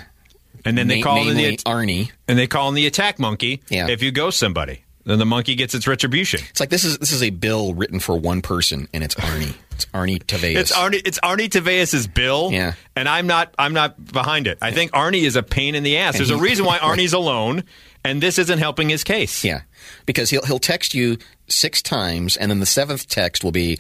And 0.65 0.75
then 0.77 0.87
they 0.87 0.99
na- 0.99 1.03
call 1.03 1.27
in 1.29 1.37
the 1.37 1.57
Arnie. 1.57 2.11
and 2.27 2.39
they 2.39 2.47
call 2.47 2.69
in 2.69 2.75
the 2.75 2.87
attack 2.87 3.19
monkey. 3.19 3.61
Yeah. 3.69 3.87
If 3.89 4.01
you 4.01 4.11
ghost 4.11 4.39
somebody, 4.39 4.83
then 5.05 5.19
the 5.19 5.25
monkey 5.25 5.55
gets 5.55 5.73
its 5.75 5.87
retribution. 5.87 6.39
It's 6.49 6.59
like 6.59 6.69
this 6.69 6.83
is 6.83 6.97
this 6.99 7.11
is 7.11 7.21
a 7.23 7.29
bill 7.29 7.73
written 7.73 7.99
for 7.99 8.17
one 8.17 8.41
person, 8.41 8.87
and 8.93 9.03
it's 9.03 9.15
Arnie. 9.15 9.55
It's 9.71 9.85
Arnie 9.87 10.23
Teves. 10.23 10.55
It's 10.55 10.71
Arnie. 10.71 11.01
It's 11.05 11.19
Arnie 11.19 11.49
Teves's 11.49 12.07
bill. 12.07 12.51
Yeah. 12.51 12.73
and 12.95 13.09
I'm 13.09 13.27
not. 13.27 13.53
I'm 13.57 13.73
not 13.73 14.03
behind 14.13 14.47
it. 14.47 14.59
I 14.61 14.71
think 14.71 14.91
Arnie 14.91 15.23
is 15.23 15.35
a 15.35 15.43
pain 15.43 15.75
in 15.75 15.83
the 15.83 15.97
ass. 15.97 16.15
There's 16.17 16.29
a 16.29 16.37
reason 16.37 16.65
why 16.65 16.77
Arnie's 16.77 17.13
alone, 17.13 17.63
and 18.05 18.21
this 18.21 18.37
isn't 18.39 18.59
helping 18.59 18.89
his 18.89 19.03
case. 19.03 19.43
Yeah, 19.43 19.61
because 20.05 20.29
he'll 20.29 20.45
he'll 20.45 20.59
text 20.59 20.93
you 20.93 21.17
six 21.47 21.81
times, 21.81 22.37
and 22.37 22.49
then 22.49 22.59
the 22.59 22.65
seventh 22.65 23.07
text 23.09 23.43
will 23.43 23.51
be, 23.51 23.79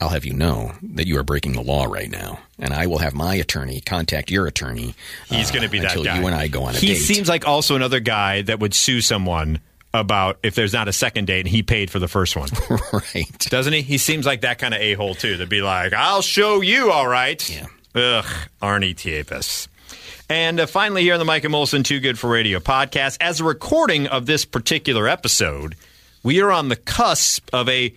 "I'll 0.00 0.08
have 0.10 0.24
you 0.26 0.34
know 0.34 0.72
that 0.82 1.06
you 1.06 1.16
are 1.18 1.22
breaking 1.22 1.52
the 1.52 1.62
law 1.62 1.84
right 1.84 2.10
now, 2.10 2.40
and 2.58 2.74
I 2.74 2.86
will 2.86 2.98
have 2.98 3.14
my 3.14 3.34
attorney 3.36 3.80
contact 3.80 4.30
your 4.30 4.46
attorney." 4.46 4.94
He's 5.28 5.50
uh, 5.50 5.54
going 5.54 5.62
to 5.62 5.70
be 5.70 5.78
that 5.78 5.92
until 5.92 6.04
guy. 6.04 6.20
you 6.20 6.26
and 6.26 6.34
I 6.34 6.48
go 6.48 6.64
on 6.64 6.74
a 6.74 6.78
he 6.78 6.88
date. 6.88 6.96
seems 6.96 7.28
like 7.28 7.46
also 7.46 7.76
another 7.76 8.00
guy 8.00 8.42
that 8.42 8.58
would 8.60 8.74
sue 8.74 9.00
someone 9.00 9.60
about 9.92 10.38
if 10.42 10.54
there's 10.54 10.72
not 10.72 10.88
a 10.88 10.92
second 10.92 11.26
date 11.26 11.40
and 11.40 11.48
he 11.48 11.62
paid 11.62 11.90
for 11.90 11.98
the 11.98 12.08
first 12.08 12.36
one. 12.36 12.48
right. 12.92 13.38
Doesn't 13.50 13.72
he? 13.72 13.82
He 13.82 13.98
seems 13.98 14.26
like 14.26 14.42
that 14.42 14.58
kind 14.58 14.74
of 14.74 14.80
a 14.80 14.94
hole 14.94 15.14
too. 15.14 15.38
To 15.38 15.46
be 15.46 15.60
like, 15.60 15.92
I'll 15.92 16.22
show 16.22 16.60
you, 16.60 16.90
all 16.92 17.08
right. 17.08 17.48
Yeah. 17.50 17.66
Ugh, 17.94 18.24
Arnie 18.62 18.94
Teves. 18.94 19.66
And 20.28 20.60
uh, 20.60 20.66
finally, 20.66 21.02
here 21.02 21.14
on 21.14 21.18
the 21.18 21.24
Mike 21.24 21.42
and 21.42 21.52
Molson 21.52 21.84
Too 21.84 21.98
Good 21.98 22.16
for 22.18 22.30
Radio 22.30 22.60
podcast, 22.60 23.16
as 23.20 23.40
a 23.40 23.44
recording 23.44 24.06
of 24.06 24.26
this 24.26 24.44
particular 24.44 25.08
episode, 25.08 25.74
we 26.22 26.40
are 26.40 26.52
on 26.52 26.68
the 26.68 26.76
cusp 26.76 27.48
of 27.52 27.68
a 27.68 27.92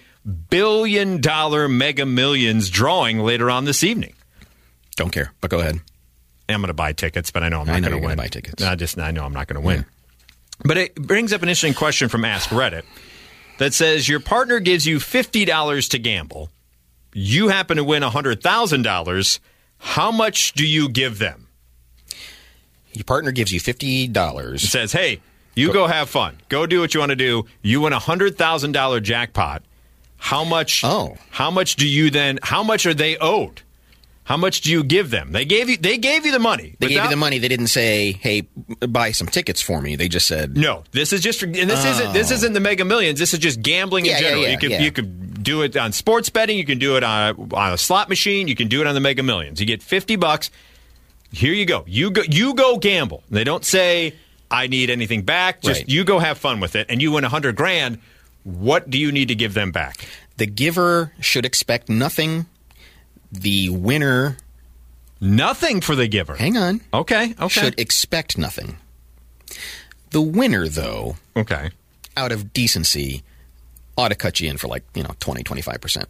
billion 0.50 1.22
dollar 1.22 1.68
mega 1.68 2.08
millions 2.08 2.72
drawing 2.72 3.20
later 3.20 3.52
on 3.52 3.66
this 3.66 3.84
evening. 3.84 4.14
Don't 4.96 5.12
care, 5.12 5.32
but 5.42 5.52
go 5.52 5.60
ahead. 5.60 5.80
I'm 6.50 6.60
going 6.62 6.68
to 6.68 6.74
buy 6.74 6.94
tickets, 6.94 7.32
but 7.32 7.44
I 7.44 7.50
know 7.50 7.62
I'm 7.62 7.68
not 7.68 7.82
going 7.82 8.02
to 8.02 8.06
win. 8.08 8.18
buy 8.18 8.28
tickets. 8.28 8.64
I 8.64 8.76
just 8.76 8.98
I 9.00 9.12
know 9.12 9.26
I'm 9.26 9.34
not 9.34 9.48
going 9.48 9.62
to 9.62 9.66
win. 9.66 9.86
But 10.63 10.78
it 10.78 10.95
brings 10.95 11.34
up 11.34 11.41
an 11.43 11.49
interesting 11.49 11.73
question 11.73 12.10
from 12.10 12.23
Ask 12.26 12.49
Reddit 12.49 12.84
that 13.60 13.73
says 13.73 14.08
your 14.08 14.19
partner 14.19 14.60
gives 14.60 14.86
you 14.86 14.99
fifty 14.99 15.45
dollars 15.45 15.89
to 15.89 15.99
gamble. 15.99 16.49
You 17.13 17.49
happen 17.49 17.78
to 17.78 17.84
win 17.84 18.02
hundred 18.04 18.41
thousand 18.41 18.84
dollars. 18.84 19.39
How 19.78 20.12
much 20.12 20.54
do 20.54 20.65
you 20.65 20.88
give 20.89 21.19
them? 21.19 21.47
Your 22.93 23.04
partner 23.04 23.32
gives 23.32 23.52
you 23.52 23.60
fifty 23.60 24.06
It 24.06 24.13
dollars. 24.13 24.62
says, 24.69 24.91
"Hey, 24.93 25.19
you 25.56 25.73
go 25.73 25.88
have 25.88 26.10
fun. 26.10 26.38
Go 26.49 26.65
do 26.65 26.80
what 26.80 26.93
you 26.93 26.99
want 26.99 27.10
to 27.12 27.15
do. 27.15 27.45
You 27.62 27.82
win 27.82 27.93
a 27.93 27.99
hundred 27.99 28.38
thousand 28.38 28.71
dollar 28.71 28.99
jackpot. 28.99 29.63
How 30.17 30.45
much? 30.45 30.84
Oh. 30.86 31.17
how 31.32 31.52
much 31.52 31.76
do 31.76 31.86
you 31.88 32.10
then? 32.10 32.39
How 32.41 32.63
much 32.63 32.86
are 32.86 32.93
they 32.93 33.17
owed? 33.17 33.62
How 34.26 34.38
much 34.38 34.62
do 34.62 34.72
you 34.72 34.84
give 34.86 35.10
them? 35.10 35.34
They 35.34 35.44
gave 35.44 35.70
you. 35.70 35.76
They 35.76 35.98
gave 35.98 36.26
you 36.26 36.32
the 36.32 36.40
money. 36.40 36.76
They 36.80 36.88
gave 36.88 37.04
you 37.04 37.10
the 37.10 37.18
money. 37.18 37.40
They 37.40 37.50
didn't 37.50 37.68
say, 37.68 38.14
"Hey, 38.14 38.48
buy 38.88 39.12
some 39.12 39.28
tickets 39.28 39.62
for 39.62 39.82
me." 39.82 39.98
They 39.98 40.08
just 40.08 40.28
said, 40.28 40.56
No, 40.56 40.84
this 40.92 41.12
is 41.12 41.20
just, 41.20 41.44
and 41.44 41.54
this 41.54 41.84
isn't 41.84 42.14
this 42.14 42.32
oh. 42.32 42.36
isn't 42.36 42.54
the 42.54 42.62
Mega 42.62 42.86
Millions. 42.86 43.20
This 43.20 43.34
is 43.34 43.40
just 43.40 43.62
gambling 43.62 44.06
Oh. 44.06 44.08
Yeah, 44.12 44.18
in 44.18 44.24
yeah, 44.24 44.30
general. 44.30 44.44
yeah, 44.44 44.52
you 44.52 44.58
could 44.58 44.72
yeah. 44.72 44.82
you 44.82 44.92
could 44.92 45.44
do 45.44 45.62
it 45.64 45.76
on 45.76 45.92
sports 45.92 46.30
betting. 46.30 46.58
You 46.58 46.64
can 46.66 46.80
do 46.80 46.96
it 46.96 47.04
on 47.04 47.36
a, 47.52 47.56
on 47.56 47.74
a 47.74 47.78
slot 47.78 48.08
machine. 48.08 48.48
You 48.48 48.56
can 48.56 48.70
do 48.70 48.80
it 48.80 48.88
on 48.88 48.94
the 48.96 49.02
Mega 49.02 49.24
Millions. 49.24 49.60
You 49.60 49.66
get 49.68 49.84
fifty 49.84 50.16
bucks. 50.16 50.50
Here 51.34 51.54
you 51.54 51.66
go. 51.66 51.84
You 51.86 52.10
go. 52.12 52.22
You 52.22 52.54
go 52.54 52.78
gamble. 52.78 53.24
They 53.30 53.44
don't 53.44 53.66
say 53.66 54.14
I 54.50 54.68
need 54.68 54.90
anything 54.90 55.24
back. 55.24 55.62
Just 55.62 55.82
Right. 55.82 55.90
you 55.90 56.06
go 56.06 56.20
have 56.20 56.38
fun 56.38 56.62
with 56.62 56.78
it, 56.78 56.86
and 56.90 57.02
you 57.02 57.12
win 57.12 57.26
a 57.26 57.30
hundred 57.30 57.58
grand. 57.58 57.98
What 58.44 58.90
do 58.90 58.98
you 58.98 59.12
need 59.12 59.28
to 59.30 59.36
give 59.36 59.54
them 59.54 59.72
back? 59.74 60.08
"The 60.38 60.46
giver 60.46 61.12
should 61.20 61.46
expect 61.46 61.90
nothing. 61.90 62.46
The 63.34 63.69
winner, 63.69 64.38
Nothing 65.19 65.82
for 65.82 65.96
the 65.96 66.08
giver. 66.08 66.36
hang 66.36 66.56
on, 66.58 66.82
Okay. 66.93 67.34
Okay. 67.39 67.48
should 67.48 67.80
expect 67.80 68.38
nothing. 68.38 68.78
The 70.12 70.22
winner, 70.22 70.67
though, 70.67 71.15
okay. 71.36 71.72
out 72.15 72.32
of 72.32 72.54
decency, 72.54 73.24
ought 73.98 74.10
to 74.10 74.15
cut 74.15 74.39
you 74.39 74.50
in 74.50 74.58
for 74.58 74.67
like 74.67 74.84
you 74.93 75.04
know 75.04 75.12
20, 75.19 75.43
25 75.43 75.82
percent." 75.82 76.10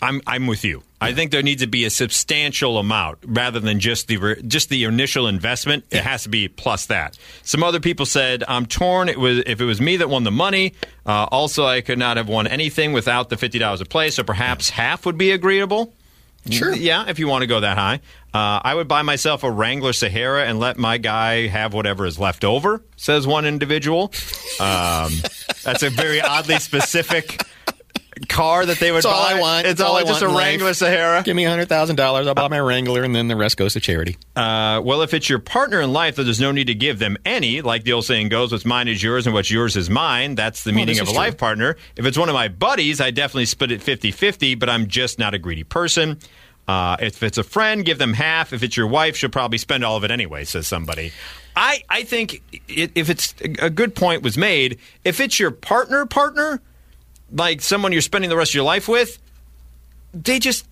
I'm 0.00 0.20
I'm 0.26 0.46
with 0.46 0.64
you. 0.64 0.82
I 1.00 1.12
think 1.12 1.32
there 1.32 1.42
needs 1.42 1.60
to 1.60 1.68
be 1.68 1.84
a 1.84 1.90
substantial 1.90 2.78
amount 2.78 3.18
rather 3.26 3.60
than 3.60 3.78
just 3.78 4.08
the 4.08 4.16
re- 4.16 4.42
just 4.42 4.70
the 4.70 4.84
initial 4.84 5.26
investment. 5.26 5.84
It 5.90 6.02
has 6.02 6.22
to 6.22 6.30
be 6.30 6.48
plus 6.48 6.86
that. 6.86 7.18
Some 7.42 7.62
other 7.62 7.80
people 7.80 8.06
said 8.06 8.42
I'm 8.48 8.66
torn. 8.66 9.08
It 9.08 9.18
was 9.18 9.42
if 9.46 9.60
it 9.60 9.64
was 9.64 9.80
me 9.80 9.98
that 9.98 10.08
won 10.08 10.24
the 10.24 10.30
money. 10.30 10.74
Uh, 11.04 11.26
also, 11.30 11.66
I 11.66 11.82
could 11.82 11.98
not 11.98 12.16
have 12.16 12.28
won 12.28 12.46
anything 12.46 12.92
without 12.92 13.28
the 13.28 13.36
fifty 13.36 13.58
dollars 13.58 13.80
a 13.80 13.84
play. 13.84 14.10
So 14.10 14.24
perhaps 14.24 14.70
half 14.70 15.04
would 15.04 15.18
be 15.18 15.30
agreeable. 15.30 15.92
Sure. 16.50 16.74
Yeah, 16.74 17.08
if 17.08 17.18
you 17.18 17.26
want 17.26 17.40
to 17.40 17.46
go 17.46 17.60
that 17.60 17.78
high, 17.78 18.00
uh, 18.34 18.60
I 18.62 18.74
would 18.74 18.86
buy 18.86 19.00
myself 19.00 19.44
a 19.44 19.50
Wrangler 19.50 19.94
Sahara 19.94 20.44
and 20.44 20.60
let 20.60 20.76
my 20.76 20.98
guy 20.98 21.46
have 21.46 21.72
whatever 21.72 22.04
is 22.04 22.18
left 22.18 22.44
over. 22.44 22.82
Says 22.96 23.26
one 23.26 23.46
individual. 23.46 24.12
Um, 24.60 25.10
that's 25.62 25.82
a 25.82 25.88
very 25.88 26.20
oddly 26.20 26.58
specific 26.58 27.40
car 28.28 28.66
that 28.66 28.78
they 28.78 28.90
would 28.90 28.98
It's 28.98 29.06
all. 29.06 29.22
I 29.22 29.40
want. 29.40 29.66
It's 29.66 29.72
It's 29.72 29.80
all, 29.80 29.92
all 29.92 29.96
I 29.96 30.00
just 30.02 30.12
want 30.12 30.22
a 30.22 30.26
in 30.26 30.34
life. 30.34 30.44
Wrangler 30.44 30.74
Sahara. 30.74 31.22
Give 31.22 31.36
me 31.36 31.44
hundred 31.44 31.68
thousand 31.68 31.96
dollars. 31.96 32.26
I'll 32.26 32.34
buy 32.34 32.48
my 32.48 32.60
Wrangler, 32.60 33.02
and 33.02 33.14
then 33.14 33.28
the 33.28 33.36
rest 33.36 33.56
goes 33.56 33.72
to 33.74 33.80
charity. 33.80 34.16
Uh, 34.36 34.80
well, 34.84 35.02
if 35.02 35.14
it's 35.14 35.28
your 35.28 35.38
partner 35.38 35.80
in 35.80 35.92
life, 35.92 36.16
then 36.16 36.24
there's 36.24 36.40
no 36.40 36.52
need 36.52 36.68
to 36.68 36.74
give 36.74 36.98
them 36.98 37.16
any. 37.24 37.60
Like 37.60 37.84
the 37.84 37.92
old 37.92 38.04
saying 38.04 38.28
goes, 38.28 38.52
what's 38.52 38.64
mine 38.64 38.88
is 38.88 39.02
yours 39.02 39.26
and 39.26 39.34
what's 39.34 39.50
yours 39.50 39.76
is 39.76 39.90
mine. 39.90 40.34
That's 40.34 40.64
the 40.64 40.72
meaning 40.72 40.94
this 40.94 41.00
of 41.00 41.08
a 41.08 41.10
true. 41.10 41.18
life 41.18 41.38
partner. 41.38 41.76
If 41.96 42.06
it's 42.06 42.18
one 42.18 42.28
of 42.28 42.34
my 42.34 42.48
buddies, 42.48 43.00
I 43.00 43.10
definitely 43.10 43.46
split 43.46 43.70
it 43.72 43.82
50 43.82 44.10
50, 44.10 44.54
but 44.56 44.68
I'm 44.68 44.86
just 44.86 45.18
not 45.18 45.34
a 45.34 45.38
greedy 45.38 45.64
person. 45.64 46.18
Uh, 46.66 46.96
if 47.00 47.22
it's 47.22 47.36
a 47.36 47.42
friend, 47.42 47.84
give 47.84 47.98
them 47.98 48.14
half. 48.14 48.52
If 48.52 48.62
it's 48.62 48.76
your 48.76 48.86
wife, 48.86 49.16
she'll 49.16 49.30
probably 49.30 49.58
spend 49.58 49.84
all 49.84 49.96
of 49.96 50.04
it 50.04 50.10
anyway, 50.10 50.44
says 50.44 50.66
somebody. 50.66 51.12
I, 51.56 51.82
I 51.88 52.02
think 52.04 52.42
it, 52.68 52.92
if 52.94 53.10
it's 53.10 53.34
a 53.40 53.70
good 53.70 53.94
point 53.94 54.22
was 54.22 54.36
made, 54.38 54.78
if 55.04 55.20
it's 55.20 55.38
your 55.38 55.50
partner, 55.50 56.06
partner, 56.06 56.60
like 57.34 57.60
someone 57.60 57.92
you're 57.92 58.00
spending 58.00 58.30
the 58.30 58.36
rest 58.36 58.52
of 58.52 58.54
your 58.54 58.64
life 58.64 58.88
with, 58.88 59.18
they 60.14 60.38
just 60.38 60.64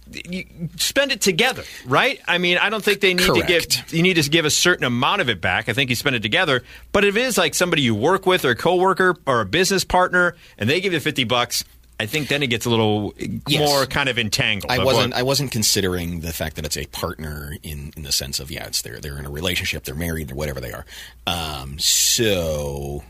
spend 0.81 1.11
it 1.11 1.21
together, 1.21 1.65
right? 1.85 2.21
I 2.29 2.39
mean, 2.39 2.59
I 2.59 2.71
don't 2.71 2.83
think 2.85 3.01
they 3.01 3.13
need 3.13 3.27
to 3.27 3.43
give 3.43 3.67
you 3.93 4.03
need 4.03 4.15
to 4.15 4.31
give 4.31 4.45
a 4.45 4.51
certain 4.51 4.85
amount 4.85 5.21
of 5.21 5.29
it 5.29 5.41
back. 5.41 5.69
I 5.69 5.73
think 5.73 5.91
you 5.91 5.97
spend 5.97 6.15
it 6.15 6.23
together. 6.23 6.63
But 6.93 7.05
if 7.05 7.17
it 7.17 7.23
is 7.23 7.37
like 7.37 7.55
somebody 7.55 7.83
you 7.83 7.95
work 7.95 8.25
with 8.25 8.45
or 8.45 8.51
a 8.51 8.57
coworker 8.57 9.17
or 9.27 9.41
a 9.41 9.45
business 9.45 9.83
partner 9.83 10.37
and 10.59 10.71
they 10.71 10.81
give 10.81 10.93
you 10.93 11.01
50 11.01 11.25
bucks, 11.25 11.65
I 11.99 12.07
think 12.07 12.29
then 12.29 12.43
it 12.45 12.49
gets 12.49 12.67
a 12.67 12.71
little 12.71 13.15
Yes. 13.49 13.59
more 13.69 13.85
kind 13.87 14.09
of 14.09 14.17
entangled. 14.19 14.71
I 14.71 14.85
wasn't. 14.85 15.11
what- 15.13 15.19
I 15.19 15.23
wasn't 15.25 15.51
considering 15.51 16.21
the 16.21 16.33
fact 16.33 16.55
that 16.57 16.65
it's 16.65 16.77
a 16.77 16.87
partner 16.87 17.57
in, 17.65 17.93
in 17.97 18.05
the 18.05 18.13
sense 18.13 18.39
of 18.39 18.49
yeah, 18.51 18.67
it's 18.67 18.83
they're 18.83 19.01
they're 19.01 19.19
in 19.19 19.27
a 19.27 19.31
relationship, 19.31 19.83
they're 19.85 19.95
married, 19.97 20.31
or 20.31 20.37
whatever 20.37 20.61
they 20.61 20.73
are. 20.73 20.85
Um, 21.27 21.79
so 21.81 23.03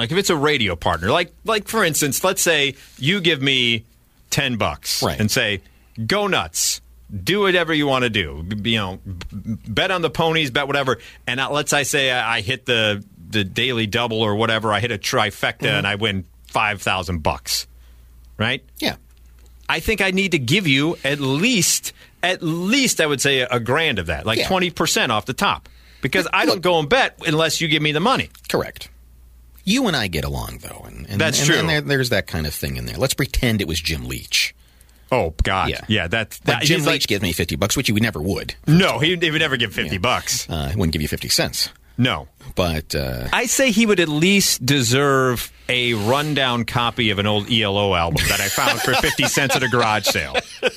like 0.00 0.10
if 0.12 0.18
it's 0.18 0.30
a 0.30 0.36
radio 0.36 0.76
partner, 0.76 1.10
like 1.10 1.32
like 1.44 1.68
for 1.68 1.84
instance, 1.84 2.24
let's 2.24 2.42
say 2.42 2.74
you 2.98 3.20
give 3.20 3.40
me 3.40 3.84
10 4.30 4.56
bucks 4.56 5.02
Right. 5.02 5.18
and 5.20 5.30
say, 5.30 5.60
"Go 6.06 6.26
nuts." 6.26 6.80
Do 7.12 7.40
whatever 7.40 7.74
you 7.74 7.88
want 7.88 8.04
to 8.04 8.08
do. 8.10 8.44
You 8.62 8.78
know, 8.78 9.00
bet 9.32 9.90
on 9.90 10.00
the 10.00 10.10
ponies, 10.10 10.52
bet 10.52 10.68
whatever. 10.68 10.98
And 11.26 11.40
let's 11.50 11.72
I 11.72 11.82
say 11.82 12.12
I, 12.12 12.40
hit 12.40 12.66
the 12.66 13.04
the 13.28 13.42
daily 13.42 13.88
double 13.88 14.22
or 14.22 14.36
whatever. 14.36 14.72
I 14.72 14.78
hit 14.78 14.92
a 14.92 14.98
trifecta 14.98 15.58
mm-hmm. 15.58 15.66
and 15.66 15.86
I 15.88 15.96
win 15.96 16.24
five 16.46 16.80
thousand 16.80 17.24
bucks. 17.24 17.66
Right? 18.38 18.64
yeah, 18.78 18.94
I 19.68 19.80
think 19.80 20.00
I 20.00 20.12
need 20.12 20.30
to 20.32 20.38
give 20.38 20.68
you 20.68 20.96
at 21.02 21.18
least 21.18 21.92
at 22.22 22.42
least 22.42 23.00
I 23.00 23.06
would 23.06 23.20
say 23.20 23.40
a 23.40 23.58
grand 23.58 23.98
of 23.98 24.06
that, 24.06 24.24
like 24.24 24.38
Yeah. 24.38 24.46
twenty 24.46 24.70
percent 24.70 25.10
off 25.10 25.26
the 25.26 25.34
top, 25.34 25.68
because 26.02 26.28
I 26.32 26.46
don't 26.46 26.62
go 26.62 26.78
and 26.78 26.88
bet 26.88 27.18
unless 27.26 27.60
you 27.60 27.66
give 27.66 27.82
me 27.82 27.90
the 27.90 27.98
money. 28.00 28.30
Correct. 28.48 28.88
You 29.64 29.86
and 29.86 29.96
I 29.96 30.08
get 30.08 30.24
along 30.24 30.58
though, 30.62 30.84
and, 30.86 31.08
and 31.08 31.20
That's 31.20 31.38
and, 31.40 31.46
true. 31.48 31.58
And 31.58 31.68
there, 31.68 31.80
there's 31.80 32.08
that 32.10 32.26
kind 32.26 32.46
of 32.46 32.54
thing 32.54 32.76
in 32.76 32.86
there. 32.86 32.96
Let's 32.96 33.14
pretend 33.14 33.60
it 33.60 33.68
was 33.68 33.80
Jim 33.80 34.04
Leach. 34.06 34.54
Oh 35.12 35.34
God, 35.42 35.70
Yeah. 35.70 35.80
yeah, 35.88 36.06
that's 36.08 36.40
Like. 36.46 36.62
Jim 36.64 36.80
Leach 36.80 36.86
like- 36.86 37.06
gives 37.06 37.22
me 37.22 37.32
fifty 37.32 37.56
bucks, 37.56 37.76
which 37.76 37.88
he 37.88 37.92
would 37.92 38.02
never 38.02 38.20
would. 38.20 38.54
no, 38.66 38.98
he, 39.00 39.16
he 39.16 39.30
would 39.30 39.40
never 39.40 39.56
give 39.56 39.72
fifty 39.74 39.98
bucks. 39.98 40.48
Uh, 40.48 40.68
he 40.68 40.76
wouldn't 40.76 40.92
give 40.92 41.02
you 41.02 41.08
fifty 41.08 41.28
cents. 41.28 41.68
No, 41.98 42.28
But 42.54 42.94
uh, 42.94 43.28
I 43.30 43.44
say 43.44 43.70
he 43.72 43.84
would 43.84 44.00
at 44.00 44.08
least 44.08 44.64
deserve 44.64 45.52
a 45.68 45.92
rundown 45.92 46.64
copy 46.64 47.10
of 47.10 47.18
an 47.18 47.26
old 47.26 47.50
ELO 47.52 47.94
album 47.94 48.24
that 48.30 48.40
I 48.40 48.48
found 48.48 48.80
for 48.80 48.94
50 48.94 49.24
cents 49.24 49.54
at 49.54 49.62
a 49.62 49.68
garage 49.68 50.06
sale. 50.06 50.34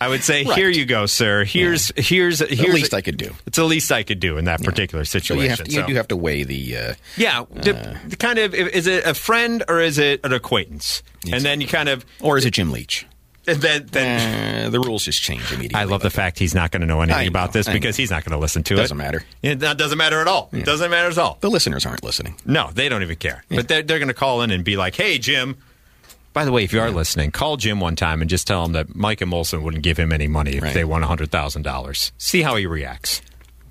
I 0.00 0.08
would 0.08 0.22
say, 0.22 0.44
Right. 0.44 0.56
here 0.56 0.68
you 0.68 0.84
go, 0.84 1.06
sir. 1.06 1.44
Here's 1.44 1.90
here's 1.96 2.38
here's 2.40 2.58
the 2.58 2.68
least 2.72 2.94
I 2.94 3.00
could 3.00 3.16
do. 3.16 3.34
It's 3.46 3.56
the 3.56 3.64
least 3.64 3.90
I 3.92 4.02
could 4.02 4.20
do 4.20 4.36
in 4.38 4.44
that 4.46 4.62
particular 4.62 5.04
So 5.04 5.18
situation. 5.18 5.42
you 5.44 5.48
have 5.50 5.64
to, 5.64 5.70
you 5.72 5.86
do 5.86 5.94
have 5.94 6.08
to 6.08 6.16
weigh 6.16 6.44
the. 6.44 6.76
Uh, 6.76 6.94
yeah, 7.16 7.44
the, 7.50 7.98
the 8.06 8.16
kind 8.16 8.38
of 8.38 8.54
is 8.54 8.86
it 8.86 9.06
a 9.06 9.14
friend 9.14 9.62
or 9.68 9.80
is 9.80 9.98
it 9.98 10.20
an 10.24 10.32
acquaintance? 10.32 11.02
And 11.32 11.42
then 11.44 11.60
you 11.60 11.66
kind 11.66 11.88
of 11.88 12.04
or 12.20 12.36
is 12.38 12.44
it 12.44 12.52
Jim 12.52 12.70
Leach? 12.72 13.06
then, 13.46 13.86
then 13.90 14.66
Uh, 14.66 14.70
the 14.70 14.78
rules 14.78 15.04
just 15.06 15.20
change 15.22 15.50
immediately. 15.50 15.74
I 15.80 15.84
love 15.84 16.02
the 16.02 16.10
fact 16.10 16.38
he's 16.38 16.54
not 16.54 16.70
going 16.70 16.82
to 16.82 16.86
know 16.86 17.00
anything 17.00 17.22
I 17.22 17.24
about 17.24 17.52
this 17.52 17.66
because 17.68 17.96
he's 17.96 18.10
not 18.10 18.22
going 18.24 18.32
to 18.32 18.38
listen 18.38 18.62
to 18.64 18.74
it. 18.74 18.76
Doesn't 18.76 18.96
matter. 18.98 19.24
It 19.42 19.58
doesn't 19.58 19.96
matter 19.98 20.20
at 20.20 20.28
all. 20.28 20.50
It 20.52 20.64
doesn't 20.66 20.90
matter 20.90 21.08
at 21.08 21.18
all. 21.18 21.38
The 21.40 21.50
listeners 21.50 21.84
aren't 21.86 22.04
listening. 22.04 22.36
No, 22.44 22.70
they 22.72 22.88
don't 22.88 23.02
even 23.02 23.16
care. 23.16 23.42
But 23.48 23.66
they're, 23.66 23.82
they're 23.82 23.98
going 23.98 24.08
to 24.08 24.14
call 24.14 24.42
in 24.42 24.50
and 24.50 24.62
be 24.62 24.76
like, 24.76 24.94
hey, 24.94 25.18
Jim. 25.18 25.56
By 26.32 26.44
the 26.44 26.52
way, 26.52 26.62
if 26.64 26.72
you 26.72 26.80
are 26.80 26.90
listening, 26.90 27.32
call 27.32 27.56
Jim 27.56 27.80
one 27.80 27.96
time 27.96 28.20
and 28.20 28.30
just 28.30 28.46
tell 28.46 28.64
him 28.64 28.72
that 28.72 28.94
Mike 28.94 29.20
and 29.20 29.32
Molson 29.32 29.62
wouldn't 29.62 29.82
give 29.82 29.98
him 29.98 30.12
any 30.12 30.28
money 30.28 30.52
if 30.52 30.62
Right. 30.62 30.74
they 30.74 30.84
won 30.84 31.02
$100,000. 31.02 32.12
See 32.18 32.42
how 32.42 32.56
he 32.56 32.66
reacts. 32.66 33.20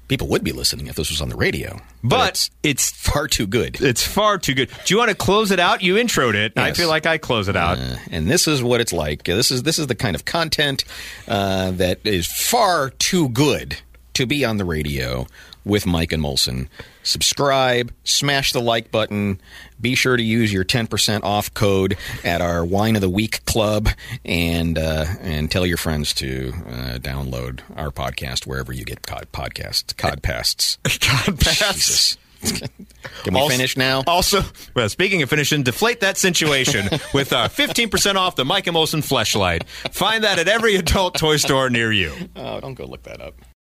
People 0.10 0.28
would 0.30 0.44
be 0.44 0.52
listening 0.52 0.88
if 0.88 0.96
this 0.96 1.12
was 1.12 1.22
on 1.22 1.30
the 1.30 1.36
radio, 1.36 1.80
But 2.04 2.30
it's 2.30 2.50
it's 2.64 2.90
far 2.90 3.28
too 3.28 3.46
good. 3.46 3.80
it's 3.80 4.04
far 4.04 4.40
too 4.40 4.56
good. 4.56 4.70
Do 4.86 4.94
you 4.94 4.98
want 4.98 5.10
to 5.10 5.16
close 5.16 5.52
it 5.52 5.60
out? 5.60 5.84
You 5.84 5.96
introed 5.96 6.34
it. 6.34 6.54
I 6.58 6.74
feel 6.74 6.90
like 6.90 7.06
I 7.06 7.20
close 7.20 7.48
it 7.48 7.56
out. 7.56 7.78
Uh, 7.78 7.96
and 8.10 8.28
this 8.30 8.48
is 8.48 8.64
what 8.64 8.82
it's 8.82 8.92
like. 8.92 9.30
Uh, 9.30 9.36
This 9.36 9.52
is 9.52 9.62
this 9.64 9.78
is 9.78 9.86
the 9.86 9.94
kind 9.94 10.16
of 10.16 10.26
content 10.26 10.84
uh, 11.28 11.70
that 11.72 12.00
is 12.06 12.26
far 12.26 12.90
too 12.90 13.30
good 13.30 13.78
to 14.16 14.26
be 14.26 14.44
on 14.44 14.58
the 14.58 14.66
radio 14.66 15.28
with 15.66 15.86
Mike 15.86 16.12
and 16.12 16.24
Molson. 16.24 16.68
Subscribe, 17.04 17.92
smash 18.04 18.52
the 18.54 18.62
like 18.62 18.92
button. 18.92 19.40
Be 19.82 19.96
sure 19.96 20.16
to 20.18 20.24
use 20.24 20.52
your 20.54 20.64
ten 20.64 20.88
percent 20.88 21.24
off 21.24 21.54
code 21.54 21.98
at 22.24 22.42
our 22.42 22.64
Wine 22.64 22.96
of 22.96 23.02
the 23.02 23.10
Week 23.10 23.44
club, 23.46 23.90
and 24.24 24.78
uh, 24.78 25.06
and 25.22 25.50
tell 25.50 25.66
your 25.66 25.78
friends 25.78 26.14
to 26.16 26.54
uh, 26.68 26.98
download 27.00 27.62
our 27.76 27.90
podcast 27.92 28.46
wherever 28.46 28.72
you 28.74 28.86
get 28.86 29.02
cod 29.04 29.28
podcasts. 29.32 29.94
Codpasts. 29.96 30.78
God, 31.28 31.40
pass. 31.40 31.76
Jesus. 31.76 32.18
Can 33.24 33.34
we 33.34 33.40
Also- 33.42 33.52
finish 33.52 33.76
now? 33.76 34.02
Also, 34.08 34.42
well, 34.74 34.88
speaking 34.88 35.22
of 35.22 35.30
finishing, 35.30 35.64
deflate 35.64 36.00
that 36.00 36.16
situation 36.18 36.88
with 37.14 37.34
uh, 37.34 37.50
15% 37.50 38.16
off 38.16 38.38
the 38.38 38.46
Mike 38.46 38.66
and 38.68 38.78
Molson 38.78 39.02
fleshlight. 39.02 39.66
Find 39.94 40.24
that 40.24 40.40
at 40.40 40.48
every 40.48 40.76
adult 40.78 41.16
toy 41.16 41.36
store 41.36 41.70
near 41.70 41.92
you. 41.92 42.14
Oh, 42.38 42.62
don't 42.62 42.76
go 42.76 42.86
look 42.86 43.04
that 43.04 43.20
up. 43.20 43.36